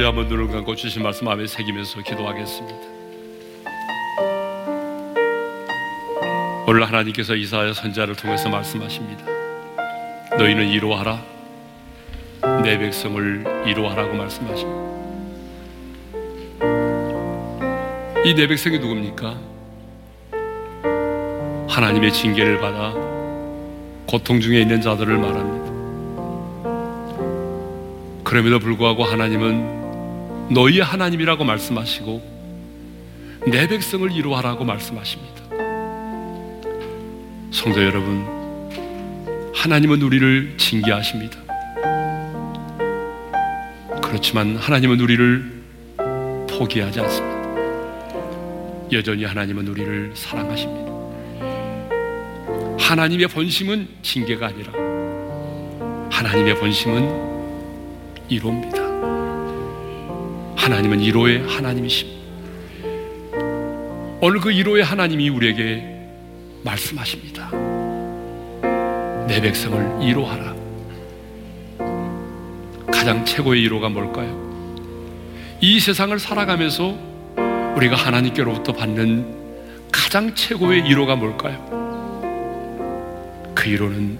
한번 0.09 0.27
눈을 0.27 0.47
감고 0.47 0.75
주신 0.75 1.03
말씀 1.03 1.25
마음에 1.25 1.45
새기면서 1.45 2.01
기도하겠습니다. 2.01 2.79
오늘 6.65 6.83
하나님께서 6.83 7.35
이사야 7.35 7.73
선자를 7.73 8.15
통해서 8.15 8.49
말씀하십니다. 8.49 9.23
너희는 10.35 10.67
이루하라. 10.69 11.23
내 12.63 12.79
백성을 12.79 13.67
이루하라고 13.67 14.15
말씀하십니다. 14.15 14.89
이 18.25 18.33
내 18.33 18.47
백성이 18.47 18.79
누굽니까? 18.79 19.37
하나님의 21.67 22.11
징계를 22.13 22.59
받아 22.59 22.93
고통 24.07 24.41
중에 24.41 24.59
있는 24.61 24.81
자들을 24.81 25.15
말합니다. 25.19 25.69
그럼에도 28.23 28.57
불구하고 28.57 29.03
하나님은 29.03 29.78
너희의 30.49 30.81
하나님이라고 30.81 31.43
말씀하시고 31.43 32.39
내 33.47 33.67
백성을 33.67 34.11
이루하라고 34.11 34.65
말씀하십니다. 34.65 35.43
성도 37.51 37.83
여러분, 37.83 38.25
하나님은 39.53 40.01
우리를 40.01 40.55
징계하십니다. 40.57 41.37
그렇지만 44.01 44.55
하나님은 44.57 44.99
우리를 44.99 45.63
포기하지 46.49 46.99
않습니다. 47.01 47.39
여전히 48.91 49.23
하나님은 49.23 49.67
우리를 49.67 50.13
사랑하십니다. 50.15 50.89
하나님의 52.79 53.27
본심은 53.27 53.87
징계가 54.01 54.47
아니라 54.47 54.71
하나님의 56.11 56.55
본심은 56.55 57.29
이로입니다. 58.29 58.78
하나님은 60.69 61.01
이로의 61.01 61.47
하나님이십니다. 61.47 62.19
오늘 64.21 64.39
그 64.39 64.51
이로의 64.51 64.83
하나님이 64.83 65.29
우리에게 65.29 65.83
말씀하십니다. 66.63 67.49
내 69.27 69.41
백성을 69.41 70.03
이로하라. 70.03 70.55
가장 72.91 73.25
최고의 73.25 73.63
이로가 73.63 73.89
뭘까요? 73.89 74.77
이 75.59 75.79
세상을 75.79 76.19
살아가면서 76.19 76.95
우리가 77.75 77.95
하나님께로부터 77.95 78.71
받는 78.71 79.25
가장 79.91 80.35
최고의 80.35 80.85
이로가 80.85 81.15
뭘까요? 81.15 81.65
그 83.55 83.69
이로는 83.69 84.19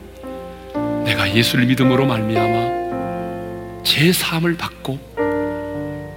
내가 1.06 1.32
예수를 1.32 1.68
믿음으로 1.68 2.08
말미암아 2.08 3.84
제 3.84 4.12
삶을 4.12 4.58
받고 4.58 5.09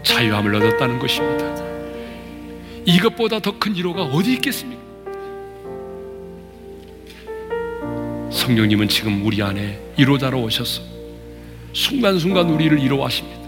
자유함을 0.03 0.55
얻었다는 0.55 0.99
것입니다. 0.99 1.63
이것보다 2.85 3.39
더 3.39 3.53
큰 3.59 3.75
위로가 3.75 4.03
어디 4.03 4.33
있겠습니까? 4.35 4.83
성령님은 8.31 8.89
지금 8.89 9.25
우리 9.25 9.43
안에 9.43 9.79
위로자로 9.99 10.41
오셔서 10.43 10.83
순간순간 11.73 12.49
우리를 12.51 12.83
위로하십니다. 12.83 13.41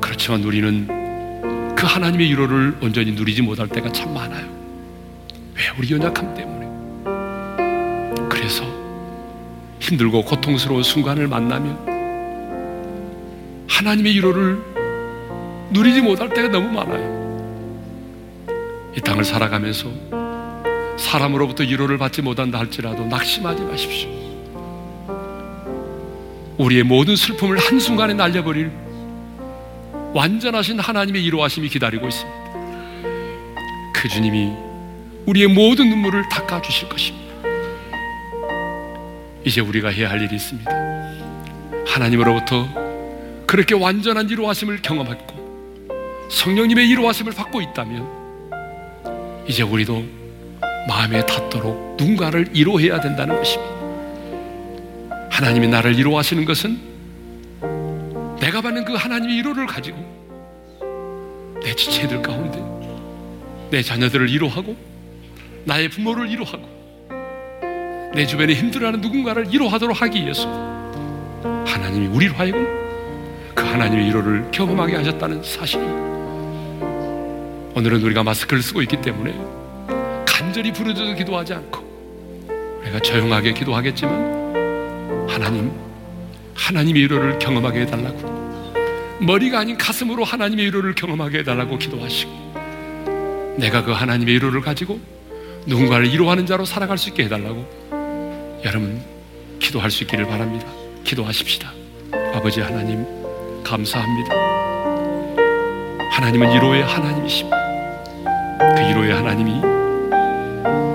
그렇지만 0.00 0.42
우리는 0.44 1.74
그 1.74 1.86
하나님의 1.86 2.30
위로를 2.30 2.76
온전히 2.80 3.12
누리지 3.12 3.42
못할 3.42 3.68
때가 3.68 3.90
참 3.92 4.14
많아요. 4.14 4.46
왜? 5.56 5.62
우리 5.78 5.90
연약함 5.92 6.34
때문에. 6.34 8.28
그래서 8.28 8.64
힘들고 9.80 10.22
고통스러운 10.24 10.82
순간을 10.82 11.28
만나면 11.28 11.91
하나님의 13.72 14.14
위로를 14.16 14.58
누리지 15.70 16.02
못할 16.02 16.28
때가 16.28 16.48
너무 16.48 16.68
많아요. 16.68 17.22
이 18.94 19.00
땅을 19.00 19.24
살아가면서 19.24 19.88
사람으로부터 20.98 21.64
위로를 21.64 21.96
받지 21.96 22.20
못한다 22.20 22.58
할지라도 22.58 23.06
낙심하지 23.06 23.62
마십시오. 23.62 24.10
우리의 26.58 26.82
모든 26.82 27.16
슬픔을 27.16 27.58
한순간에 27.58 28.12
날려버릴 28.12 28.70
완전하신 30.12 30.78
하나님의 30.78 31.22
위로하심이 31.22 31.70
기다리고 31.70 32.06
있습니다. 32.06 32.42
그 33.94 34.08
주님이 34.08 34.52
우리의 35.24 35.48
모든 35.48 35.88
눈물을 35.88 36.28
닦아주실 36.28 36.90
것입니다. 36.90 37.32
이제 39.44 39.62
우리가 39.62 39.88
해야 39.88 40.10
할 40.10 40.20
일이 40.20 40.36
있습니다. 40.36 40.70
하나님으로부터 41.86 42.91
그렇게 43.52 43.74
완전한 43.74 44.30
이루하심을 44.30 44.80
경험했고 44.80 46.28
성령님의 46.30 46.88
이루하심을 46.88 47.34
받고 47.34 47.60
있다면 47.60 48.08
이제 49.46 49.62
우리도 49.62 50.02
마음에 50.88 51.20
닿도록 51.26 51.96
누군가를 51.98 52.48
이루해야 52.54 52.98
된다는 52.98 53.36
것입니다. 53.36 53.74
하나님이 55.30 55.68
나를 55.68 55.98
이루하시는 55.98 56.46
것은 56.46 56.80
내가 58.40 58.62
받는 58.62 58.86
그 58.86 58.94
하나님의 58.94 59.36
이루를 59.36 59.66
가지고 59.66 59.98
내 61.62 61.74
지체들 61.76 62.22
가운데 62.22 62.58
내 63.70 63.82
자녀들을 63.82 64.30
이루하고 64.30 64.74
나의 65.66 65.90
부모를 65.90 66.30
이루하고 66.30 68.10
내 68.14 68.24
주변에 68.26 68.54
힘들어하는 68.54 69.02
누군가를 69.02 69.52
이루하도록 69.52 70.00
하기 70.00 70.22
위해서 70.22 70.48
하나님이 71.66 72.06
우리로 72.06 72.32
하여금 72.32 72.81
그 73.54 73.64
하나님의 73.64 74.06
위로를 74.06 74.50
경험하게 74.50 74.96
하셨다는 74.96 75.42
사실이 75.42 75.82
오늘은 77.74 78.02
우리가 78.02 78.22
마스크를 78.22 78.62
쓰고 78.62 78.82
있기 78.82 79.00
때문에 79.00 79.34
간절히 80.26 80.72
부르짖어 80.72 81.14
기도하지 81.14 81.54
않고 81.54 81.80
우리가 82.82 83.00
조용하게 83.00 83.52
기도하겠지만 83.54 85.26
하나님 85.28 85.72
하나님의 86.54 87.02
위로를 87.04 87.38
경험하게 87.38 87.82
해달라고 87.82 88.42
머리가 89.20 89.60
아닌 89.60 89.78
가슴으로 89.78 90.24
하나님의 90.24 90.66
위로를 90.66 90.94
경험하게 90.94 91.38
해달라고 91.38 91.78
기도하시고 91.78 92.52
내가 93.58 93.84
그 93.84 93.92
하나님의 93.92 94.34
위로를 94.34 94.60
가지고 94.60 95.00
누군가를 95.66 96.12
위로하는 96.12 96.44
자로 96.46 96.64
살아갈 96.64 96.98
수 96.98 97.08
있게 97.10 97.24
해달라고 97.24 98.60
여러분 98.64 99.00
기도할 99.58 99.90
수 99.90 100.02
있기를 100.04 100.26
바랍니다. 100.26 100.66
기도하십시다. 101.04 101.72
아버지 102.34 102.60
하나님 102.60 103.21
감사합니다. 103.64 104.34
하나님은 106.10 106.50
이로의 106.52 106.82
하나님이십니다. 106.82 107.56
그 108.76 108.82
이로의 108.90 109.12
하나님이 109.12 109.62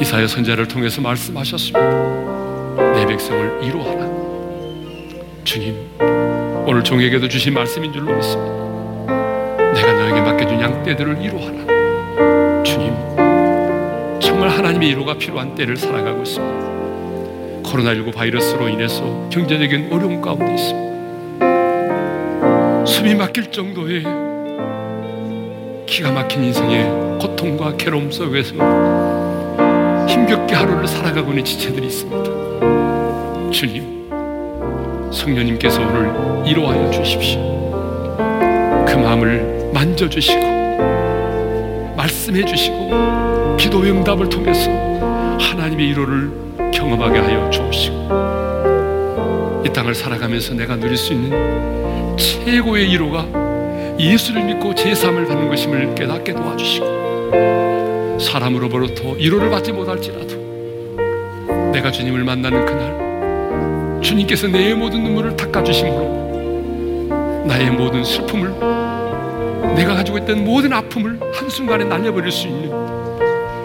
이사야 0.02 0.28
선자를 0.28 0.68
통해서 0.68 1.02
말씀하셨습니다. 1.02 1.80
내 2.94 3.06
백성을 3.06 3.64
이로하라. 3.64 4.06
주님, 5.44 5.76
오늘 6.68 6.84
종에게도 6.84 7.28
주신 7.28 7.54
말씀인 7.54 7.92
줄로 7.94 8.16
믿습니다. 8.16 8.52
내가 9.74 9.94
너에게 9.94 10.22
맡겨준 10.22 10.62
양떼들을 10.62 11.22
이로하라. 11.24 12.64
주님, 12.64 12.94
정말 14.20 14.50
하나님의 14.50 14.90
이로가 14.90 15.18
필요한 15.18 15.56
때를 15.56 15.78
살아가고 15.78 16.22
있습니다. 16.24 16.68
코로나19 17.64 18.14
바이러스로 18.14 18.70
인해서 18.70 19.04
경제적인 19.30 19.92
어려움 19.92 20.22
가운데 20.22 20.54
있습니다. 20.54 20.97
숨이 23.08 23.16
막힐 23.16 23.50
정도의 23.54 24.04
기가 25.86 26.12
막힌 26.12 26.44
인생의 26.44 27.20
고통과 27.22 27.78
괴로움 27.78 28.12
속에서 28.12 28.54
힘겹게 30.10 30.54
하루를 30.54 30.86
살아가고 30.86 31.30
있는 31.30 31.46
지체들이 31.46 31.88
있습니다. 31.88 33.50
주님, 33.50 34.10
성령님께서 35.14 35.82
오늘 35.82 36.46
이로하여 36.50 36.92
주십시오. 36.92 37.40
그 38.86 38.96
마음을 38.96 39.72
만져주시고, 39.74 40.42
말씀해 41.96 42.44
주시고, 42.44 43.56
기도 43.58 43.84
응답을 43.84 44.28
통해서 44.28 44.70
하나님의 45.40 45.88
이로를 45.88 46.30
경험하게 46.74 47.20
하여 47.20 47.50
주옵시고, 47.52 47.96
이 49.66 49.70
땅을 49.72 49.96
살아가면서 49.96 50.56
내가 50.56 50.76
누릴 50.76 50.98
수 50.98 51.14
있는 51.14 51.87
최고의 52.18 52.90
이로가 52.92 53.26
예수를 54.00 54.44
믿고 54.44 54.74
제3을 54.74 55.28
받는 55.28 55.50
것임을 55.50 55.96
깨닫게 55.96 56.34
도와주시고 56.34 58.18
사람으로부터 58.20 59.16
이로를 59.18 59.50
받지 59.50 59.72
못할지라도 59.72 60.36
내가 61.72 61.92
주님을 61.92 62.24
만나는 62.24 62.66
그날 62.66 64.02
주님께서 64.02 64.48
내 64.48 64.74
모든 64.74 65.04
눈물을 65.04 65.36
닦아주심으로 65.36 67.46
나의 67.48 67.72
모든 67.72 68.04
슬픔을 68.04 68.52
내가 69.76 69.96
가지고 69.96 70.18
있던 70.20 70.44
모든 70.44 70.74
아픔을 70.74 71.20
한순간에 71.34 71.86
날려버릴 71.86 72.32
수 72.32 72.48
있는 72.48 72.70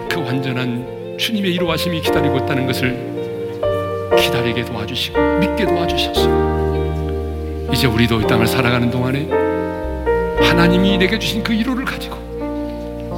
그 0.09 0.19
완전한 0.19 1.15
주님의 1.17 1.53
이로하심이 1.53 2.01
기다리고 2.01 2.37
있다는 2.37 2.65
것을 2.67 3.13
기다리게 4.17 4.65
도와주시고 4.65 5.39
믿게 5.39 5.65
도와주셔서 5.65 6.52
이제 7.73 7.87
우리도 7.87 8.21
이 8.21 8.27
땅을 8.27 8.45
살아가는 8.45 8.91
동안에 8.91 9.27
하나님이 10.47 10.99
내게 10.99 11.17
주신 11.17 11.41
그 11.41 11.53
위로를 11.53 11.83
가지고 11.83 12.15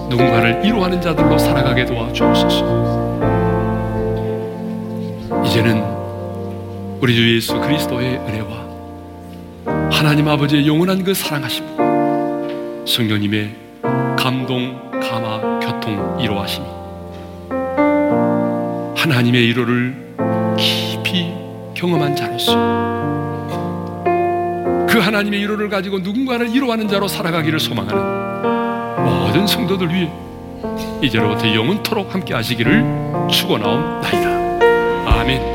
누군가를 0.09 0.63
위로하는 0.63 1.01
자들로 1.01 1.37
살아가게 1.37 1.85
도와주옵소서. 1.85 2.85
이제는 5.45 5.83
우리 7.01 7.13
주 7.15 7.35
예수 7.35 7.59
그리스도의 7.59 8.15
은혜와 8.15 9.91
하나님 9.91 10.29
아버지의 10.29 10.65
영원한 10.65 11.03
그 11.03 11.13
사랑하심, 11.13 11.65
성령님의 12.87 13.53
감동, 14.17 14.79
감화, 15.01 15.59
교통, 15.59 16.17
이로하심이 16.19 16.65
하나님의 18.95 19.47
위로를 19.47 20.15
깊이 20.57 21.33
경험한 21.73 22.15
자로서 22.15 22.55
그 22.55 23.34
하나님의 25.05 25.41
위로를 25.41 25.69
가지고 25.69 25.99
누군가를 25.99 26.51
위로하는 26.51 26.87
자로 26.87 27.07
살아가기를 27.07 27.59
소망하는 27.59 29.03
모든 29.03 29.45
성도들 29.45 29.93
위해 29.93 30.11
이제로부터 31.01 31.53
영원토록 31.53 32.13
함께 32.13 32.33
하시기를 32.33 32.83
축원하옵나이다. 33.29 34.35
아멘. 35.05 35.54